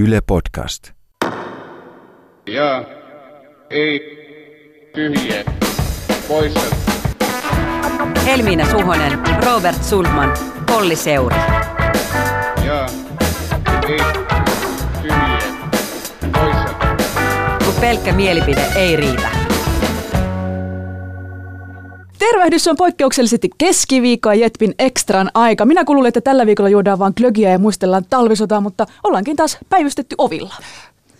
Yle 0.00 0.20
Podcast. 0.26 0.90
Ja 2.46 2.84
ei 3.70 4.00
tyhjä 4.94 5.44
poissa. 6.28 6.76
Helmiina 8.24 8.70
Suhonen, 8.70 9.18
Robert 9.46 9.84
Sulman, 9.84 10.32
Polli 10.66 10.96
Seuri. 10.96 11.36
Ja 12.66 12.86
ei 13.88 13.98
tyhjä 15.02 15.38
poissa. 16.32 16.74
Kun 17.64 17.74
pelkkä 17.80 18.12
mielipide 18.12 18.66
ei 18.76 18.96
riitä. 18.96 19.39
Tervehdys 22.20 22.68
on 22.68 22.76
poikkeuksellisesti 22.76 23.50
keskiviikkoa 23.58 24.34
Jetpin 24.34 24.74
Extran 24.78 25.30
aika. 25.34 25.64
Minä 25.64 25.84
kuulin, 25.84 26.08
että 26.08 26.20
tällä 26.20 26.46
viikolla 26.46 26.70
juodaan 26.70 26.98
vain 26.98 27.12
glögiä 27.16 27.50
ja 27.50 27.58
muistellaan 27.58 28.04
talvisotaa, 28.10 28.60
mutta 28.60 28.86
ollaankin 29.04 29.36
taas 29.36 29.58
päivystetty 29.68 30.14
ovilla. 30.18 30.54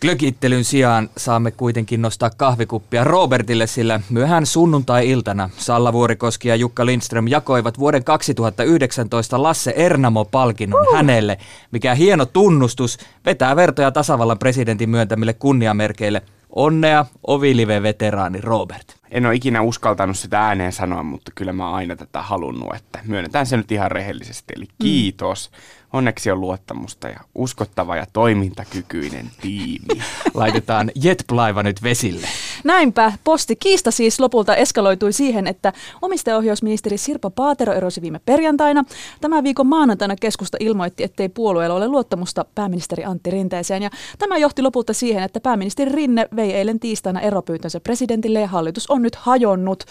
Glögittelyn 0.00 0.64
sijaan 0.64 1.10
saamme 1.16 1.50
kuitenkin 1.50 2.02
nostaa 2.02 2.30
kahvikuppia 2.30 3.04
Robertille, 3.04 3.66
sillä 3.66 4.00
myöhään 4.10 4.46
sunnuntai-iltana 4.46 5.50
Salla 5.56 5.92
Vuorikoski 5.92 6.48
ja 6.48 6.56
Jukka 6.56 6.86
Lindström 6.86 7.28
jakoivat 7.28 7.78
vuoden 7.78 8.04
2019 8.04 9.42
Lasse 9.42 9.74
Ernamo-palkinnon 9.76 10.88
uh. 10.88 10.94
hänelle, 10.94 11.38
mikä 11.70 11.94
hieno 11.94 12.26
tunnustus 12.26 12.98
vetää 13.26 13.56
vertoja 13.56 13.90
tasavallan 13.90 14.38
presidentin 14.38 14.90
myöntämille 14.90 15.32
kunniamerkeille. 15.32 16.22
Onnea, 16.50 17.06
Ovilive-veteraani 17.26 18.40
Robert. 18.40 18.99
En 19.10 19.26
ole 19.26 19.34
ikinä 19.34 19.62
uskaltanut 19.62 20.18
sitä 20.18 20.40
ääneen 20.40 20.72
sanoa, 20.72 21.02
mutta 21.02 21.32
kyllä 21.34 21.52
mä 21.52 21.66
oon 21.66 21.76
aina 21.76 21.96
tätä 21.96 22.22
halunnut, 22.22 22.74
että 22.74 22.98
myönnetään 23.04 23.46
se 23.46 23.56
nyt 23.56 23.72
ihan 23.72 23.90
rehellisesti. 23.90 24.52
Eli 24.56 24.66
kiitos. 24.82 25.50
Mm 25.50 25.80
Onneksi 25.92 26.30
on 26.30 26.40
luottamusta 26.40 27.08
ja 27.08 27.20
uskottava 27.34 27.96
ja 27.96 28.06
toimintakykyinen 28.12 29.30
tiimi. 29.40 30.02
Laitetaan 30.34 30.90
jetplaiva 30.94 31.62
nyt 31.62 31.82
vesille. 31.82 32.28
Näinpä. 32.64 33.12
Posti 33.24 33.56
kiista 33.56 33.90
siis 33.90 34.20
lopulta 34.20 34.56
eskaloitui 34.56 35.12
siihen, 35.12 35.46
että 35.46 35.72
omistajaohjausministeri 36.02 36.98
Sirpa 36.98 37.30
Paatero 37.30 37.72
erosi 37.72 38.02
viime 38.02 38.20
perjantaina. 38.24 38.84
Tämän 39.20 39.44
viikon 39.44 39.66
maanantaina 39.66 40.16
keskusta 40.16 40.56
ilmoitti, 40.60 41.04
ettei 41.04 41.28
puolueella 41.28 41.76
ole 41.76 41.88
luottamusta 41.88 42.44
pääministeri 42.54 43.04
Antti 43.04 43.30
Rinteeseen. 43.30 43.82
Ja 43.82 43.90
tämä 44.18 44.36
johti 44.38 44.62
lopulta 44.62 44.92
siihen, 44.92 45.22
että 45.22 45.40
pääministeri 45.40 45.92
Rinne 45.92 46.28
vei 46.36 46.52
eilen 46.52 46.80
tiistaina 46.80 47.20
eropyytönsä 47.20 47.80
presidentille 47.80 48.40
ja 48.40 48.48
hallitus 48.48 48.90
on 48.90 49.02
nyt 49.02 49.16
hajonnut. 49.16 49.84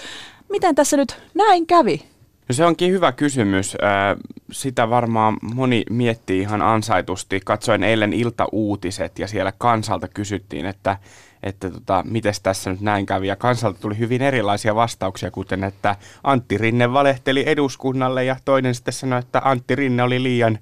Miten 0.49 0.75
tässä 0.75 0.97
nyt 0.97 1.17
näin 1.33 1.67
kävi? 1.67 2.08
No 2.49 2.53
se 2.53 2.65
onkin 2.65 2.91
hyvä 2.91 3.11
kysymys. 3.11 3.77
Sitä 4.51 4.89
varmaan 4.89 5.37
moni 5.41 5.83
miettii 5.89 6.39
ihan 6.39 6.61
ansaitusti. 6.61 7.41
Katsoin 7.45 7.83
eilen 7.83 8.13
iltauutiset 8.13 9.19
ja 9.19 9.27
siellä 9.27 9.53
kansalta 9.57 10.07
kysyttiin, 10.07 10.65
että, 10.65 10.97
että 11.43 11.69
tota, 11.69 12.03
miten 12.07 12.33
tässä 12.43 12.69
nyt 12.69 12.81
näin 12.81 13.05
kävi. 13.05 13.27
Ja 13.27 13.35
kansalta 13.35 13.79
tuli 13.79 13.97
hyvin 13.97 14.21
erilaisia 14.21 14.75
vastauksia, 14.75 15.31
kuten 15.31 15.63
että 15.63 15.95
Antti 16.23 16.57
Rinne 16.57 16.93
valehteli 16.93 17.43
eduskunnalle 17.45 18.25
ja 18.25 18.35
toinen 18.45 18.75
sitten 18.75 18.93
sanoi, 18.93 19.19
että 19.19 19.41
Antti 19.45 19.75
Rinne 19.75 20.03
oli 20.03 20.23
liian 20.23 20.59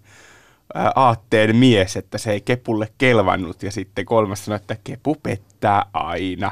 aatteen 0.95 1.55
mies, 1.55 1.97
että 1.97 2.17
se 2.17 2.31
ei 2.31 2.41
Kepulle 2.41 2.89
kelvannut. 2.97 3.63
Ja 3.63 3.71
sitten 3.71 4.05
kolmas 4.05 4.45
sanoi, 4.45 4.55
että 4.55 4.77
Kepu 4.83 5.15
pettää 5.23 5.85
aina. 5.93 6.51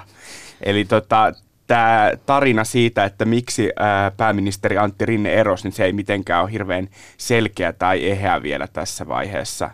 Eli 0.61 0.85
tota, 0.85 1.33
tämä 1.67 2.11
tarina 2.25 2.63
siitä, 2.63 3.05
että 3.05 3.25
miksi 3.25 3.71
ää, 3.79 4.11
pääministeri 4.11 4.77
Antti 4.77 5.05
Rinne 5.05 5.33
erosi, 5.33 5.63
niin 5.63 5.73
se 5.73 5.85
ei 5.85 5.93
mitenkään 5.93 6.43
ole 6.43 6.51
hirveän 6.51 6.87
selkeä 7.17 7.73
tai 7.73 8.09
eheä 8.09 8.43
vielä 8.43 8.67
tässä 8.67 9.07
vaiheessa. 9.07 9.71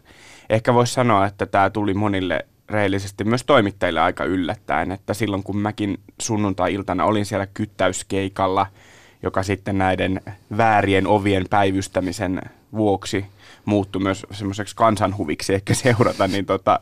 Ehkä 0.50 0.74
voisi 0.74 0.94
sanoa, 0.94 1.26
että 1.26 1.46
tämä 1.46 1.70
tuli 1.70 1.94
monille 1.94 2.46
rehellisesti 2.70 3.24
myös 3.24 3.44
toimittajille 3.44 4.02
aika 4.02 4.24
yllättäen, 4.24 4.92
että 4.92 5.14
silloin 5.14 5.44
kun 5.44 5.58
mäkin 5.58 6.00
sunnuntai-iltana 6.22 7.06
olin 7.06 7.26
siellä 7.26 7.48
kyttäyskeikalla, 7.54 8.68
joka 9.24 9.44
sitten 9.44 9.78
näiden 9.78 10.22
väärien 10.58 11.08
ovien 11.08 11.46
päivystämisen 11.50 12.42
vuoksi 12.74 13.26
muuttui 13.66 14.02
myös 14.02 14.26
semmoiseksi 14.32 14.76
kansanhuviksi 14.76 15.54
ehkä 15.54 15.74
seurata, 15.74 16.28
niin 16.28 16.46
tota, 16.46 16.80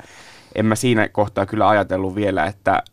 en 0.56 0.66
mä 0.66 0.76
siinä 0.76 1.08
kohtaa 1.08 1.46
kyllä 1.46 1.70
ajatellut 1.70 2.16
vielä, 2.16 2.46
että 2.46 2.84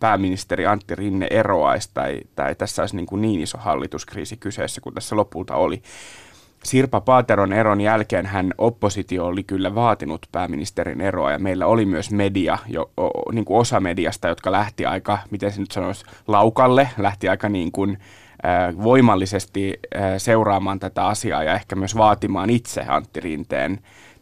pääministeri 0.00 0.66
Antti 0.66 0.94
Rinne 0.94 1.26
eroaisi 1.30 1.90
tai, 1.94 2.20
tai 2.36 2.54
tässä 2.54 2.82
olisi 2.82 2.96
niin, 2.96 3.06
kuin 3.06 3.22
niin 3.22 3.40
iso 3.40 3.58
hallituskriisi 3.58 4.36
kyseessä 4.36 4.80
kuin 4.80 4.94
tässä 4.94 5.16
lopulta 5.16 5.54
oli. 5.54 5.82
Sirpa 6.64 7.00
Paateron 7.00 7.52
eron 7.52 7.80
jälkeen 7.80 8.26
hän 8.26 8.54
oppositio 8.58 9.26
oli 9.26 9.42
kyllä 9.42 9.74
vaatinut 9.74 10.26
pääministerin 10.32 11.00
eroa 11.00 11.32
ja 11.32 11.38
meillä 11.38 11.66
oli 11.66 11.86
myös 11.86 12.10
media, 12.10 12.58
jo, 12.66 12.90
o, 13.00 13.32
niin 13.32 13.44
kuin 13.44 13.60
osa 13.60 13.80
mediasta, 13.80 14.28
jotka 14.28 14.52
lähti 14.52 14.86
aika, 14.86 15.18
miten 15.30 15.52
se 15.52 15.60
nyt 15.60 15.70
sanoisi, 15.70 16.04
laukalle, 16.26 16.88
lähti 16.98 17.28
aika 17.28 17.48
niin 17.48 17.72
kuin, 17.72 17.98
voimallisesti 18.82 19.80
seuraamaan 20.18 20.78
tätä 20.78 21.06
asiaa 21.06 21.42
ja 21.42 21.54
ehkä 21.54 21.76
myös 21.76 21.96
vaatimaan 21.96 22.50
itse 22.50 22.84
Antti 22.88 23.20
Rinteen 23.20 23.78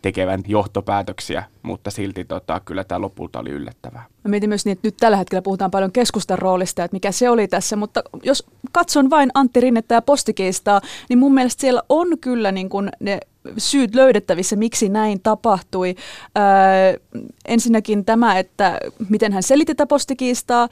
tekevän 0.06 0.42
johtopäätöksiä, 0.46 1.44
mutta 1.62 1.90
silti 1.90 2.24
tota, 2.24 2.60
kyllä 2.64 2.84
tämä 2.84 3.00
lopulta 3.00 3.38
oli 3.38 3.50
yllättävää. 3.50 4.04
Mä 4.24 4.28
mietin 4.28 4.48
myös 4.48 4.64
niin, 4.64 4.72
että 4.72 4.88
nyt 4.88 4.96
tällä 4.96 5.16
hetkellä 5.16 5.42
puhutaan 5.42 5.70
paljon 5.70 5.92
keskustan 5.92 6.38
roolista, 6.38 6.84
että 6.84 6.94
mikä 6.94 7.12
se 7.12 7.30
oli 7.30 7.48
tässä, 7.48 7.76
mutta 7.76 8.02
jos 8.22 8.46
katson 8.72 9.10
vain 9.10 9.30
Antti 9.34 9.60
Rinnettä 9.60 9.94
ja 9.94 10.02
postikiistaa, 10.02 10.80
niin 11.08 11.18
mun 11.18 11.34
mielestä 11.34 11.60
siellä 11.60 11.82
on 11.88 12.18
kyllä 12.20 12.52
niin 12.52 12.68
kuin 12.68 12.88
ne 13.00 13.20
syyt 13.58 13.94
löydettävissä, 13.94 14.56
miksi 14.56 14.88
näin 14.88 15.20
tapahtui. 15.22 15.94
Öö, 16.38 17.22
ensinnäkin 17.44 18.04
tämä, 18.04 18.38
että 18.38 18.78
miten 19.08 19.32
hän 19.32 19.42
selitti 19.42 19.74
tätä 19.74 19.86
postikiistaa, 19.86 20.68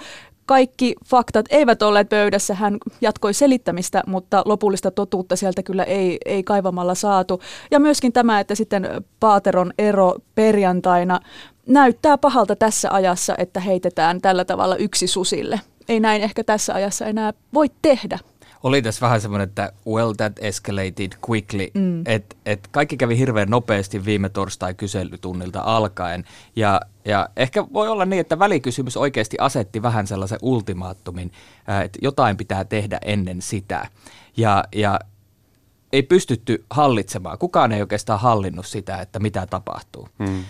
kaikki 0.46 0.94
faktat 1.06 1.46
eivät 1.50 1.82
olleet 1.82 2.08
pöydässä. 2.08 2.54
Hän 2.54 2.78
jatkoi 3.00 3.34
selittämistä, 3.34 4.02
mutta 4.06 4.42
lopullista 4.44 4.90
totuutta 4.90 5.36
sieltä 5.36 5.62
kyllä 5.62 5.84
ei, 5.84 6.18
ei 6.24 6.42
kaivamalla 6.42 6.94
saatu. 6.94 7.40
Ja 7.70 7.80
myöskin 7.80 8.12
tämä, 8.12 8.40
että 8.40 8.54
sitten 8.54 8.88
Paateron 9.20 9.72
ero 9.78 10.14
perjantaina 10.34 11.20
näyttää 11.66 12.18
pahalta 12.18 12.56
tässä 12.56 12.90
ajassa, 12.90 13.34
että 13.38 13.60
heitetään 13.60 14.20
tällä 14.20 14.44
tavalla 14.44 14.76
yksi 14.76 15.06
susille. 15.06 15.60
Ei 15.88 16.00
näin 16.00 16.22
ehkä 16.22 16.44
tässä 16.44 16.74
ajassa 16.74 17.06
enää 17.06 17.32
voi 17.54 17.70
tehdä 17.82 18.18
oli 18.64 18.82
tässä 18.82 19.00
vähän 19.00 19.20
semmoinen, 19.20 19.48
että 19.48 19.72
well 19.86 20.12
that 20.12 20.32
escalated 20.38 21.12
quickly, 21.30 21.68
mm. 21.74 22.02
että 22.06 22.36
et 22.46 22.68
kaikki 22.70 22.96
kävi 22.96 23.18
hirveän 23.18 23.50
nopeasti 23.50 24.04
viime 24.04 24.28
torstai 24.28 24.74
kyselytunnilta 24.74 25.60
alkaen. 25.64 26.24
Ja, 26.56 26.80
ja 27.04 27.28
ehkä 27.36 27.64
voi 27.72 27.88
olla 27.88 28.04
niin, 28.04 28.20
että 28.20 28.38
välikysymys 28.38 28.96
oikeasti 28.96 29.36
asetti 29.40 29.82
vähän 29.82 30.06
sellaisen 30.06 30.38
ultimaattumin, 30.42 31.32
että 31.84 31.98
jotain 32.02 32.36
pitää 32.36 32.64
tehdä 32.64 32.98
ennen 33.04 33.42
sitä. 33.42 33.88
Ja, 34.36 34.64
ja 34.74 35.00
ei 35.92 36.02
pystytty 36.02 36.64
hallitsemaan. 36.70 37.38
Kukaan 37.38 37.72
ei 37.72 37.80
oikeastaan 37.80 38.20
hallinnut 38.20 38.66
sitä, 38.66 39.00
että 39.00 39.18
mitä 39.18 39.46
tapahtuu. 39.46 40.08
Mm. 40.18 40.38
Äh, 40.38 40.44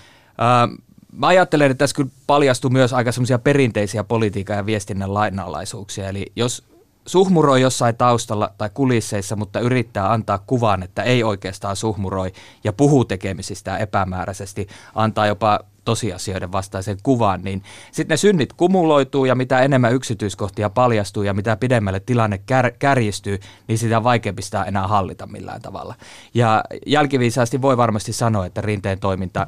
Mä 1.16 1.26
ajattelen, 1.26 1.70
että 1.70 1.78
tässä 1.78 1.96
kyllä 1.96 2.10
paljastui 2.26 2.70
myös 2.70 2.92
aika 2.92 3.12
semmoisia 3.12 3.38
perinteisiä 3.38 4.04
politiikan 4.04 4.56
ja 4.56 4.66
viestinnän 4.66 5.14
lainalaisuuksia. 5.14 6.08
Eli 6.08 6.32
jos 6.36 6.64
suhmuroi 7.06 7.60
jossain 7.60 7.96
taustalla 7.96 8.50
tai 8.58 8.70
kulisseissa, 8.74 9.36
mutta 9.36 9.60
yrittää 9.60 10.12
antaa 10.12 10.38
kuvan, 10.38 10.82
että 10.82 11.02
ei 11.02 11.22
oikeastaan 11.22 11.76
suhmuroi 11.76 12.32
ja 12.64 12.72
puhuu 12.72 13.04
tekemisistä 13.04 13.78
epämääräisesti, 13.78 14.66
antaa 14.94 15.26
jopa 15.26 15.60
tosiasioiden 15.84 16.52
vastaisen 16.52 16.96
kuvan, 17.02 17.42
niin 17.42 17.62
sitten 17.92 18.14
ne 18.14 18.16
synnit 18.16 18.52
kumuloituu 18.52 19.24
ja 19.24 19.34
mitä 19.34 19.60
enemmän 19.60 19.94
yksityiskohtia 19.94 20.70
paljastuu 20.70 21.22
ja 21.22 21.34
mitä 21.34 21.56
pidemmälle 21.56 22.00
tilanne 22.00 22.38
kär, 22.38 22.70
kärjistyy, 22.78 23.38
niin 23.68 23.78
sitä 23.78 24.04
vaikeampi 24.04 24.42
sitä 24.42 24.64
enää 24.64 24.88
hallita 24.88 25.26
millään 25.26 25.62
tavalla. 25.62 25.94
Ja 26.34 26.64
jälkiviisaasti 26.86 27.62
voi 27.62 27.76
varmasti 27.76 28.12
sanoa, 28.12 28.46
että 28.46 28.60
rinteen 28.60 28.98
toiminta 28.98 29.46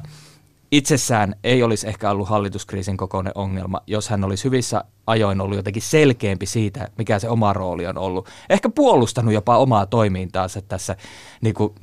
itsessään 0.71 1.35
ei 1.43 1.63
olisi 1.63 1.87
ehkä 1.87 2.11
ollut 2.11 2.29
hallituskriisin 2.29 2.97
kokoinen 2.97 3.33
ongelma, 3.35 3.81
jos 3.87 4.09
hän 4.09 4.23
olisi 4.23 4.43
hyvissä 4.43 4.83
ajoin 5.07 5.41
ollut 5.41 5.57
jotenkin 5.57 5.81
selkeämpi 5.81 6.45
siitä, 6.45 6.89
mikä 6.97 7.19
se 7.19 7.29
oma 7.29 7.53
rooli 7.53 7.87
on 7.87 7.97
ollut. 7.97 8.29
Ehkä 8.49 8.69
puolustanut 8.69 9.33
jopa 9.33 9.57
omaa 9.57 9.85
toimintaansa 9.85 10.61
tässä 10.61 10.95
niin 11.41 11.53
kuin, 11.53 11.73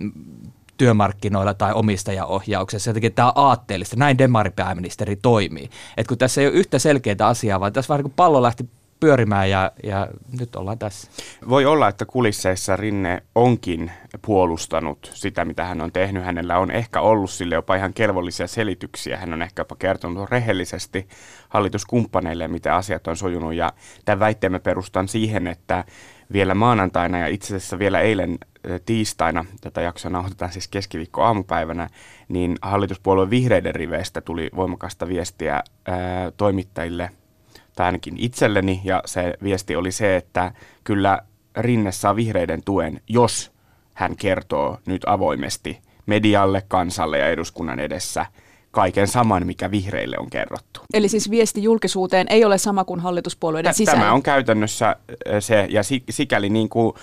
työmarkkinoilla 0.76 1.54
tai 1.54 1.72
omistajaohjauksessa. 1.72 2.90
Jotenkin 2.90 3.12
tämä 3.12 3.28
on 3.28 3.32
aatteellista. 3.34 3.96
Näin 3.96 4.18
demaripääministeri 4.18 5.16
toimii. 5.16 5.70
Et 5.96 6.06
kun 6.06 6.18
tässä 6.18 6.40
ei 6.40 6.46
ole 6.46 6.54
yhtä 6.54 6.78
selkeää 6.78 7.16
asiaa, 7.20 7.60
vaan 7.60 7.72
tässä 7.72 7.88
vähän 7.88 7.98
niin 7.98 8.10
kuin 8.10 8.16
pallo 8.16 8.42
lähti 8.42 8.68
pyörimään 9.04 9.50
ja, 9.50 9.72
ja 9.82 10.08
nyt 10.38 10.56
ollaan 10.56 10.78
tässä. 10.78 11.10
Voi 11.48 11.66
olla, 11.66 11.88
että 11.88 12.04
kulisseissa 12.06 12.76
Rinne 12.76 13.22
onkin 13.34 13.90
puolustanut 14.26 15.10
sitä, 15.14 15.44
mitä 15.44 15.64
hän 15.64 15.80
on 15.80 15.92
tehnyt. 15.92 16.24
Hänellä 16.24 16.58
on 16.58 16.70
ehkä 16.70 17.00
ollut 17.00 17.30
sille 17.30 17.54
jopa 17.54 17.74
ihan 17.74 17.94
kelvollisia 17.94 18.46
selityksiä. 18.46 19.16
Hän 19.16 19.32
on 19.32 19.42
ehkä 19.42 19.60
jopa 19.60 19.76
kertonut 19.76 20.30
rehellisesti 20.30 21.08
hallituskumppaneille, 21.48 22.48
miten 22.48 22.72
asiat 22.72 23.06
on 23.06 23.16
sujunut. 23.16 23.54
Ja 23.54 23.72
tämän 24.04 24.20
väitteemme 24.20 24.58
perustan 24.58 25.08
siihen, 25.08 25.46
että 25.46 25.84
vielä 26.32 26.54
maanantaina 26.54 27.18
ja 27.18 27.26
itse 27.26 27.56
asiassa 27.56 27.78
vielä 27.78 28.00
eilen 28.00 28.38
tiistaina, 28.86 29.44
tätä 29.60 29.80
jaksoa 29.80 30.10
nauhoitetaan 30.10 30.52
siis 30.52 30.68
keskiviikko 30.68 31.22
aamupäivänä, 31.22 31.88
niin 32.28 32.56
hallituspuolueen 32.62 33.30
vihreiden 33.30 33.74
riveistä 33.74 34.20
tuli 34.20 34.50
voimakasta 34.56 35.08
viestiä 35.08 35.54
ää, 35.86 36.30
toimittajille 36.36 37.10
tai 37.76 37.86
ainakin 37.86 38.14
itselleni, 38.18 38.80
ja 38.84 39.02
se 39.06 39.34
viesti 39.42 39.76
oli 39.76 39.92
se, 39.92 40.16
että 40.16 40.52
kyllä 40.84 41.18
Rinne 41.56 41.92
saa 41.92 42.16
vihreiden 42.16 42.62
tuen, 42.64 43.00
jos 43.08 43.52
hän 43.94 44.16
kertoo 44.16 44.78
nyt 44.86 45.02
avoimesti 45.06 45.78
medialle, 46.06 46.62
kansalle 46.68 47.18
ja 47.18 47.28
eduskunnan 47.28 47.80
edessä 47.80 48.26
kaiken 48.70 49.08
saman, 49.08 49.46
mikä 49.46 49.70
vihreille 49.70 50.16
on 50.18 50.30
kerrottu. 50.30 50.80
Eli 50.94 51.08
siis 51.08 51.30
viesti 51.30 51.62
julkisuuteen 51.62 52.26
ei 52.30 52.44
ole 52.44 52.58
sama 52.58 52.84
kuin 52.84 53.00
hallituspuolueiden 53.00 53.74
sisällä? 53.74 54.00
Tämä 54.00 54.12
on 54.12 54.22
käytännössä 54.22 54.96
se, 55.40 55.66
ja 55.70 55.82
sikäli 56.10 56.50
niin 56.50 56.68
kuin 56.68 56.94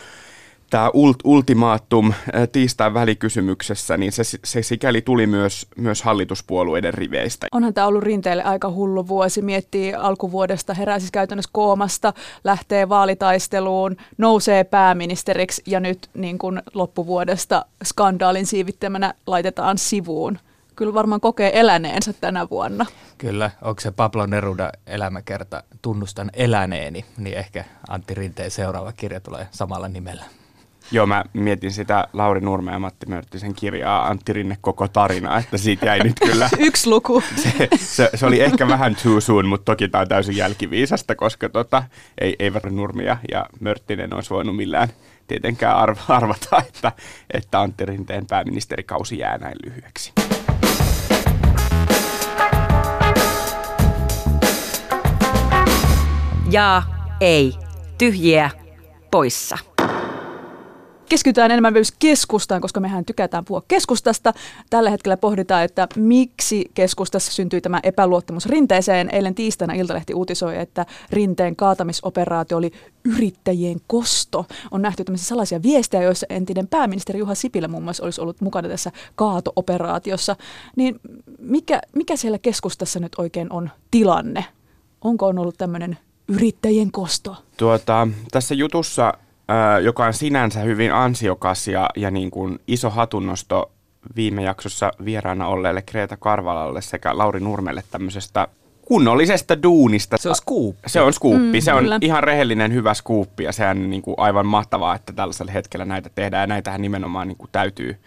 tämä 0.72 0.92
ult, 0.94 1.18
ultimaattum 1.24 2.14
tiistain 2.52 2.94
välikysymyksessä, 2.94 3.98
niin 3.98 4.12
se, 4.12 4.24
se 4.44 4.64
sikäli 4.64 5.02
tuli 5.02 5.28
myös, 5.28 5.68
myös 5.78 6.04
hallituspuolueiden 6.04 6.94
riveistä. 6.94 7.48
Onhan 7.52 7.74
tämä 7.74 7.88
ollut 7.88 8.04
rinteelle 8.04 8.44
aika 8.44 8.72
hullu 8.72 9.08
vuosi. 9.08 9.42
Miettii 9.42 9.94
alkuvuodesta, 9.94 10.74
herää 10.74 11.00
siis 11.00 11.12
käytännössä 11.12 11.50
koomasta, 11.54 12.14
lähtee 12.44 12.90
vaalitaisteluun, 12.90 13.98
nousee 14.18 14.64
pääministeriksi 14.64 15.62
ja 15.66 15.80
nyt 15.80 16.10
niin 16.14 16.38
kuin 16.38 16.62
loppuvuodesta 16.74 17.66
skandaalin 17.84 18.46
siivittämänä 18.46 19.14
laitetaan 19.28 19.78
sivuun 19.78 20.40
kyllä 20.76 20.94
varmaan 20.94 21.22
kokee 21.22 21.60
eläneensä 21.60 22.14
tänä 22.14 22.48
vuonna. 22.50 22.86
Kyllä, 23.18 23.52
onko 23.62 23.82
se 23.82 23.92
Pablo 23.92 24.26
Neruda 24.26 24.72
elämäkerta 24.88 25.64
Tunnustan 25.82 26.30
eläneeni, 26.34 27.06
niin 27.18 27.38
ehkä 27.38 27.66
Antti 27.90 28.14
Rinteen 28.14 28.52
seuraava 28.52 28.92
kirja 28.92 29.20
tulee 29.20 29.48
samalla 29.52 29.88
nimellä. 29.88 30.26
Joo, 30.94 31.06
mä 31.06 31.24
mietin 31.34 31.72
sitä 31.72 32.08
Lauri 32.14 32.42
Nurme 32.42 32.72
ja 32.72 32.80
Matti 32.80 33.06
Mörttisen 33.06 33.56
kirjaa 33.56 34.08
Antti 34.08 34.34
Rinne 34.34 34.58
koko 34.62 34.88
tarina, 34.88 35.38
että 35.38 35.58
siitä 35.58 35.86
jäi 35.86 36.00
nyt 36.00 36.20
kyllä... 36.20 36.50
Yksi 36.60 36.90
luku. 36.90 37.24
Se, 37.44 37.68
se, 37.76 38.10
se, 38.16 38.26
oli 38.26 38.42
ehkä 38.42 38.68
vähän 38.68 38.96
too 39.04 39.22
soon, 39.22 39.46
mutta 39.46 39.72
toki 39.72 39.88
tämä 39.88 40.02
on 40.02 40.08
täysin 40.08 40.36
jälkiviisasta, 40.36 41.16
koska 41.16 41.50
tota, 41.50 41.84
ei, 42.22 42.36
eivät 42.40 42.64
Nurmia 42.64 43.18
ja 43.32 43.46
Mörttinen 43.60 44.14
olisi 44.14 44.30
voinut 44.30 44.56
millään 44.56 44.90
tietenkään 45.28 45.78
arvata, 46.08 46.64
että, 46.68 46.92
että 47.34 47.60
Antti 47.60 47.86
Rinteen 47.86 48.26
pääministerikausi 48.26 49.18
jää 49.18 49.38
näin 49.38 49.56
lyhyeksi. 49.66 50.12
Ja 56.52 56.84
ei. 57.22 57.54
Tyhjiä 57.98 58.50
poissa 59.12 59.58
keskitytään 61.12 61.52
enemmän 61.52 61.74
myös 61.74 61.94
keskustaan, 62.00 62.62
koska 62.62 62.80
mehän 62.80 63.06
tykätään 63.06 63.46
puhua 63.46 63.64
keskustasta. 63.68 64.34
Tällä 64.70 64.90
hetkellä 64.90 65.18
pohditaan, 65.18 65.64
että 65.64 65.88
miksi 65.96 66.72
keskustassa 66.74 67.32
syntyi 67.32 67.62
tämä 67.62 67.80
epäluottamus 67.84 68.46
rinteeseen. 68.46 69.10
Eilen 69.12 69.36
tiistaina 69.36 69.74
Iltalehti 69.74 70.14
uutisoi, 70.14 70.58
että 70.58 70.86
rinteen 71.10 71.56
kaatamisoperaatio 71.56 72.58
oli 72.58 72.72
yrittäjien 73.04 73.78
kosto. 73.88 74.46
On 74.72 74.82
nähty 74.82 75.04
tämmöisiä 75.04 75.28
salaisia 75.28 75.64
viestejä, 75.64 76.04
joissa 76.04 76.26
entinen 76.30 76.68
pääministeri 76.68 77.20
Juha 77.20 77.36
Sipilä 77.36 77.68
muun 77.68 77.84
muassa 77.84 78.04
olisi 78.04 78.22
ollut 78.22 78.42
mukana 78.42 78.70
tässä 78.70 78.92
kaatooperaatiossa. 79.16 80.36
Niin 80.76 81.00
mikä, 81.40 81.82
mikä 81.96 82.16
siellä 82.16 82.40
keskustassa 82.40 83.00
nyt 83.00 83.12
oikein 83.18 83.54
on 83.54 83.70
tilanne? 83.92 84.46
Onko 85.02 85.28
on 85.28 85.40
ollut 85.40 85.58
tämmöinen 85.58 85.98
yrittäjien 86.28 86.92
kosto? 86.92 87.36
Tuota, 87.58 88.08
tässä 88.32 88.56
jutussa 88.56 89.14
joka 89.84 90.06
on 90.06 90.14
sinänsä 90.14 90.60
hyvin 90.60 90.94
ansiokas 90.94 91.68
ja, 91.68 91.90
ja 91.96 92.12
niin 92.12 92.32
kuin 92.32 92.60
iso 92.68 92.90
hatunnosto 92.90 93.72
viime 94.16 94.44
jaksossa 94.44 94.92
vieraana 95.06 95.48
olleelle 95.48 95.82
Kreta 95.82 96.18
Karvalalle 96.18 96.82
sekä 96.82 97.18
Lauri 97.18 97.40
Nurmelle 97.40 97.84
tämmöisestä 97.92 98.48
kunnollisesta 98.82 99.64
duunista. 99.64 100.18
Se 100.20 100.30
on 100.30 100.36
skuuppi. 100.36 100.90
Se 100.90 101.02
on 101.02 101.14
skuuppi. 101.14 101.60
Mm, 101.60 101.62
se 101.62 101.74
on 101.74 101.84
kyllä. 101.84 101.98
ihan 102.02 102.24
rehellinen 102.24 102.74
hyvä 102.74 102.94
skuuppi 102.94 103.44
ja 103.44 103.52
sehän 103.52 103.78
on 103.78 103.90
niin 103.90 104.02
kuin 104.02 104.16
aivan 104.18 104.46
mahtavaa, 104.46 104.96
että 104.96 105.14
tällaisella 105.14 105.52
hetkellä 105.52 105.86
näitä 105.86 106.10
tehdään 106.16 106.42
ja 106.42 106.48
näitähän 106.48 106.82
nimenomaan 106.82 107.28
niin 107.28 107.38
kuin 107.38 107.50
täytyy, 107.52 107.98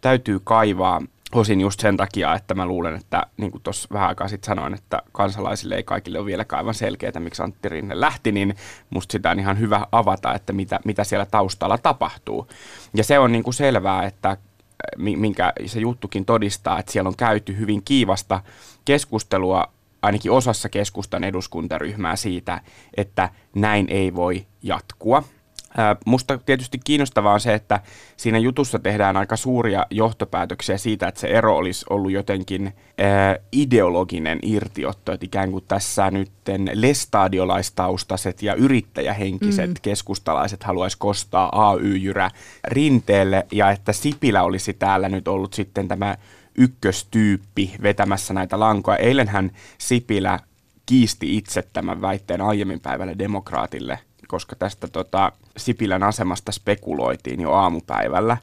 täytyy 0.00 0.40
kaivaa 0.44 1.02
osin 1.34 1.60
just 1.60 1.80
sen 1.80 1.96
takia, 1.96 2.34
että 2.34 2.54
mä 2.54 2.66
luulen, 2.66 2.94
että 2.94 3.26
niin 3.36 3.50
kuin 3.50 3.62
tuossa 3.62 3.88
vähän 3.92 4.08
aikaa 4.08 4.28
sitten 4.28 4.46
sanoin, 4.46 4.74
että 4.74 5.02
kansalaisille 5.12 5.74
ei 5.74 5.82
kaikille 5.82 6.18
ole 6.18 6.26
vieläkään 6.26 6.58
aivan 6.58 6.74
selkeää, 6.74 7.20
miksi 7.20 7.42
Antti 7.42 7.68
Rinne 7.68 8.00
lähti, 8.00 8.32
niin 8.32 8.56
musta 8.90 9.12
sitä 9.12 9.30
on 9.30 9.38
ihan 9.38 9.58
hyvä 9.58 9.86
avata, 9.92 10.34
että 10.34 10.52
mitä, 10.52 10.80
mitä 10.84 11.04
siellä 11.04 11.26
taustalla 11.26 11.78
tapahtuu. 11.78 12.48
Ja 12.94 13.04
se 13.04 13.18
on 13.18 13.32
niin 13.32 13.44
kuin 13.44 13.54
selvää, 13.54 14.06
että 14.06 14.36
minkä 14.96 15.52
se 15.66 15.80
juttukin 15.80 16.24
todistaa, 16.24 16.78
että 16.78 16.92
siellä 16.92 17.08
on 17.08 17.16
käyty 17.16 17.58
hyvin 17.58 17.82
kiivasta 17.84 18.40
keskustelua 18.84 19.72
ainakin 20.02 20.32
osassa 20.32 20.68
keskustan 20.68 21.24
eduskuntaryhmää 21.24 22.16
siitä, 22.16 22.60
että 22.96 23.28
näin 23.54 23.86
ei 23.90 24.14
voi 24.14 24.46
jatkua. 24.62 25.22
Musta 26.06 26.38
tietysti 26.38 26.80
kiinnostavaa 26.84 27.34
on 27.34 27.40
se, 27.40 27.54
että 27.54 27.80
siinä 28.16 28.38
jutussa 28.38 28.78
tehdään 28.78 29.16
aika 29.16 29.36
suuria 29.36 29.86
johtopäätöksiä 29.90 30.78
siitä, 30.78 31.08
että 31.08 31.20
se 31.20 31.28
ero 31.28 31.56
olisi 31.56 31.86
ollut 31.90 32.12
jotenkin 32.12 32.72
ideologinen 33.52 34.38
irtiotto, 34.42 35.12
että 35.12 35.26
ikään 35.26 35.50
kuin 35.50 35.64
tässä 35.68 36.10
nyt 36.10 36.30
lestadiolaistaustaset 36.72 38.42
ja 38.42 38.54
yrittäjähenkiset 38.54 39.70
mm. 39.70 39.76
keskustalaiset 39.82 40.62
haluaisi 40.62 40.98
kostaa 40.98 41.70
AY-jyrä 41.70 42.30
rinteelle 42.64 43.46
ja 43.52 43.70
että 43.70 43.92
Sipilä 43.92 44.42
olisi 44.42 44.72
täällä 44.72 45.08
nyt 45.08 45.28
ollut 45.28 45.54
sitten 45.54 45.88
tämä 45.88 46.16
ykköstyyppi 46.54 47.74
vetämässä 47.82 48.34
näitä 48.34 48.60
lankoja. 48.60 48.96
Eilenhän 48.96 49.50
Sipilä 49.78 50.38
kiisti 50.86 51.36
itse 51.36 51.62
tämän 51.72 52.00
väitteen 52.00 52.40
aiemmin 52.40 52.80
päivällä 52.80 53.18
demokraatille– 53.18 53.98
koska 54.28 54.56
tästä 54.56 54.88
tota, 54.88 55.32
Sipilän 55.56 56.02
asemasta 56.02 56.52
spekuloitiin 56.52 57.40
jo 57.40 57.52
aamupäivällä. 57.52 58.36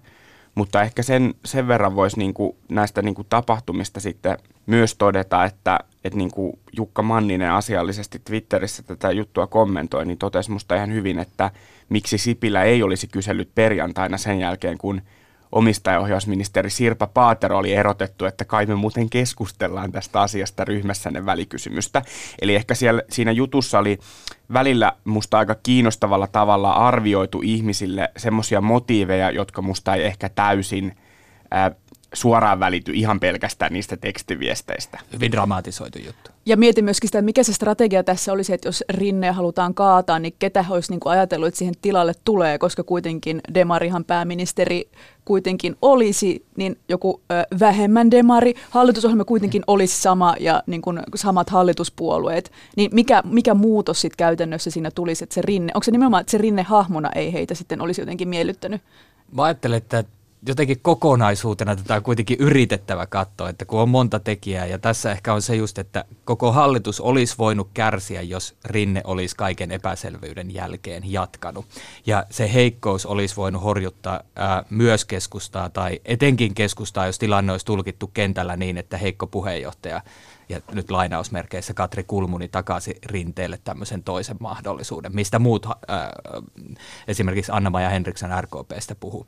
Mutta 0.55 0.81
ehkä 0.81 1.03
sen, 1.03 1.33
sen 1.45 1.67
verran 1.67 1.95
voisi 1.95 2.17
niinku 2.17 2.57
näistä 2.69 3.01
niinku 3.01 3.23
tapahtumista 3.23 3.99
sitten 3.99 4.37
myös 4.65 4.95
todeta, 4.95 5.45
että 5.45 5.79
et 6.03 6.13
niinku 6.13 6.59
Jukka 6.77 7.01
Manninen 7.01 7.51
asiallisesti 7.51 8.21
Twitterissä 8.25 8.83
tätä 8.83 9.11
juttua 9.11 9.47
kommentoi, 9.47 10.05
niin 10.05 10.17
totesi 10.17 10.51
musta 10.51 10.75
ihan 10.75 10.93
hyvin, 10.93 11.19
että 11.19 11.51
miksi 11.89 12.17
Sipilä 12.17 12.63
ei 12.63 12.83
olisi 12.83 13.07
kysellyt 13.07 13.49
perjantaina 13.55 14.17
sen 14.17 14.39
jälkeen, 14.39 14.77
kun 14.77 15.01
omistajaohjausministeri 15.51 16.69
Sirpa 16.69 17.07
Paatero 17.07 17.57
oli 17.57 17.73
erotettu, 17.73 18.25
että 18.25 18.45
kai 18.45 18.65
me 18.65 18.75
muuten 18.75 19.09
keskustellaan 19.09 19.91
tästä 19.91 20.21
asiasta 20.21 20.65
ryhmässänne 20.65 21.25
välikysymystä. 21.25 22.01
Eli 22.41 22.55
ehkä 22.55 22.75
siellä, 22.75 23.01
siinä 23.09 23.31
jutussa 23.31 23.79
oli 23.79 23.99
välillä 24.53 24.93
musta 25.05 25.37
aika 25.37 25.55
kiinnostavalla 25.63 26.27
tavalla 26.27 26.71
arvioitu 26.71 27.41
ihmisille 27.43 28.11
semmoisia 28.17 28.61
motiiveja, 28.61 29.31
jotka 29.31 29.61
musta 29.61 29.95
ei 29.95 30.03
ehkä 30.03 30.29
täysin 30.29 30.97
ää, 31.51 31.71
suoraan 32.15 32.59
välity 32.59 32.91
ihan 32.91 33.19
pelkästään 33.19 33.73
niistä 33.73 33.97
tekstiviesteistä. 33.97 34.99
Hyvin 35.13 35.31
dramatisoitu 35.31 35.99
juttu. 35.99 36.31
Ja 36.45 36.57
mietin 36.57 36.83
myöskin 36.85 37.07
sitä, 37.07 37.19
että 37.19 37.25
mikä 37.25 37.43
se 37.43 37.53
strategia 37.53 38.03
tässä 38.03 38.33
olisi, 38.33 38.53
että 38.53 38.67
jos 38.67 38.83
Rinne 38.89 39.31
halutaan 39.31 39.73
kaataa, 39.73 40.19
niin 40.19 40.35
ketä 40.39 40.65
olisi 40.69 40.91
niin 40.91 40.99
kuin 40.99 41.13
ajatellut, 41.13 41.47
että 41.47 41.57
siihen 41.57 41.75
tilalle 41.81 42.13
tulee, 42.25 42.57
koska 42.57 42.83
kuitenkin 42.83 43.41
Demarihan 43.53 44.05
pääministeri 44.05 44.89
kuitenkin 45.25 45.75
olisi, 45.81 46.45
niin 46.57 46.77
joku 46.89 47.21
ö, 47.31 47.57
vähemmän 47.59 48.11
demari, 48.11 48.53
hallitusohjelma 48.69 49.25
kuitenkin 49.25 49.63
olisi 49.67 50.01
sama 50.01 50.35
ja 50.39 50.63
niin 50.67 50.81
kuin 50.81 50.99
samat 51.15 51.49
hallituspuolueet, 51.49 52.51
niin 52.75 52.89
mikä, 52.93 53.21
mikä 53.25 53.53
muutos 53.53 54.01
sitten 54.01 54.17
käytännössä 54.17 54.71
siinä 54.71 54.91
tulisi, 54.91 55.23
että 55.23 55.35
se 55.35 55.41
Rinne, 55.41 55.71
onko 55.75 55.83
se 55.83 55.91
nimenomaan, 55.91 56.21
että 56.21 56.31
se 56.31 56.37
Rinne 56.37 56.63
hahmona 56.63 57.09
ei 57.15 57.33
heitä 57.33 57.55
sitten 57.55 57.81
olisi 57.81 58.01
jotenkin 58.01 58.29
miellyttänyt? 58.29 58.81
Mä 59.31 59.43
ajattelen, 59.43 59.77
että 59.77 60.03
jotenkin 60.47 60.79
kokonaisuutena 60.81 61.75
tätä 61.75 61.95
on 61.95 62.03
kuitenkin 62.03 62.37
yritettävä 62.39 63.05
katsoa, 63.05 63.49
että 63.49 63.65
kun 63.65 63.79
on 63.79 63.89
monta 63.89 64.19
tekijää 64.19 64.65
ja 64.65 64.79
tässä 64.79 65.11
ehkä 65.11 65.33
on 65.33 65.41
se 65.41 65.55
just, 65.55 65.77
että 65.77 66.05
koko 66.25 66.51
hallitus 66.51 67.01
olisi 67.01 67.35
voinut 67.37 67.69
kärsiä, 67.73 68.21
jos 68.21 68.55
Rinne 68.65 69.01
olisi 69.03 69.35
kaiken 69.35 69.71
epäselvyyden 69.71 70.53
jälkeen 70.53 71.11
jatkanut. 71.11 71.65
Ja 72.05 72.25
se 72.29 72.53
heikkous 72.53 73.05
olisi 73.05 73.35
voinut 73.35 73.63
horjuttaa 73.63 74.21
ää, 74.35 74.63
myös 74.69 75.05
keskustaa 75.05 75.69
tai 75.69 76.01
etenkin 76.05 76.55
keskustaa, 76.55 77.05
jos 77.05 77.19
tilanne 77.19 77.51
olisi 77.51 77.65
tulkittu 77.65 78.07
kentällä 78.07 78.57
niin, 78.57 78.77
että 78.77 78.97
heikko 78.97 79.27
puheenjohtaja 79.27 80.01
ja 80.49 80.61
nyt 80.71 80.91
lainausmerkeissä 80.91 81.73
Katri 81.73 82.03
Kulmuni 82.03 82.47
takaisin 82.47 82.95
rinteelle 83.05 83.59
tämmöisen 83.63 84.03
toisen 84.03 84.37
mahdollisuuden, 84.39 85.15
mistä 85.15 85.39
muut, 85.39 85.65
ää, 85.65 86.11
esimerkiksi 87.07 87.51
Anna-Maja 87.51 87.89
Henriksen 87.89 88.29
RKPstä 88.43 88.95
puhuu. 88.95 89.27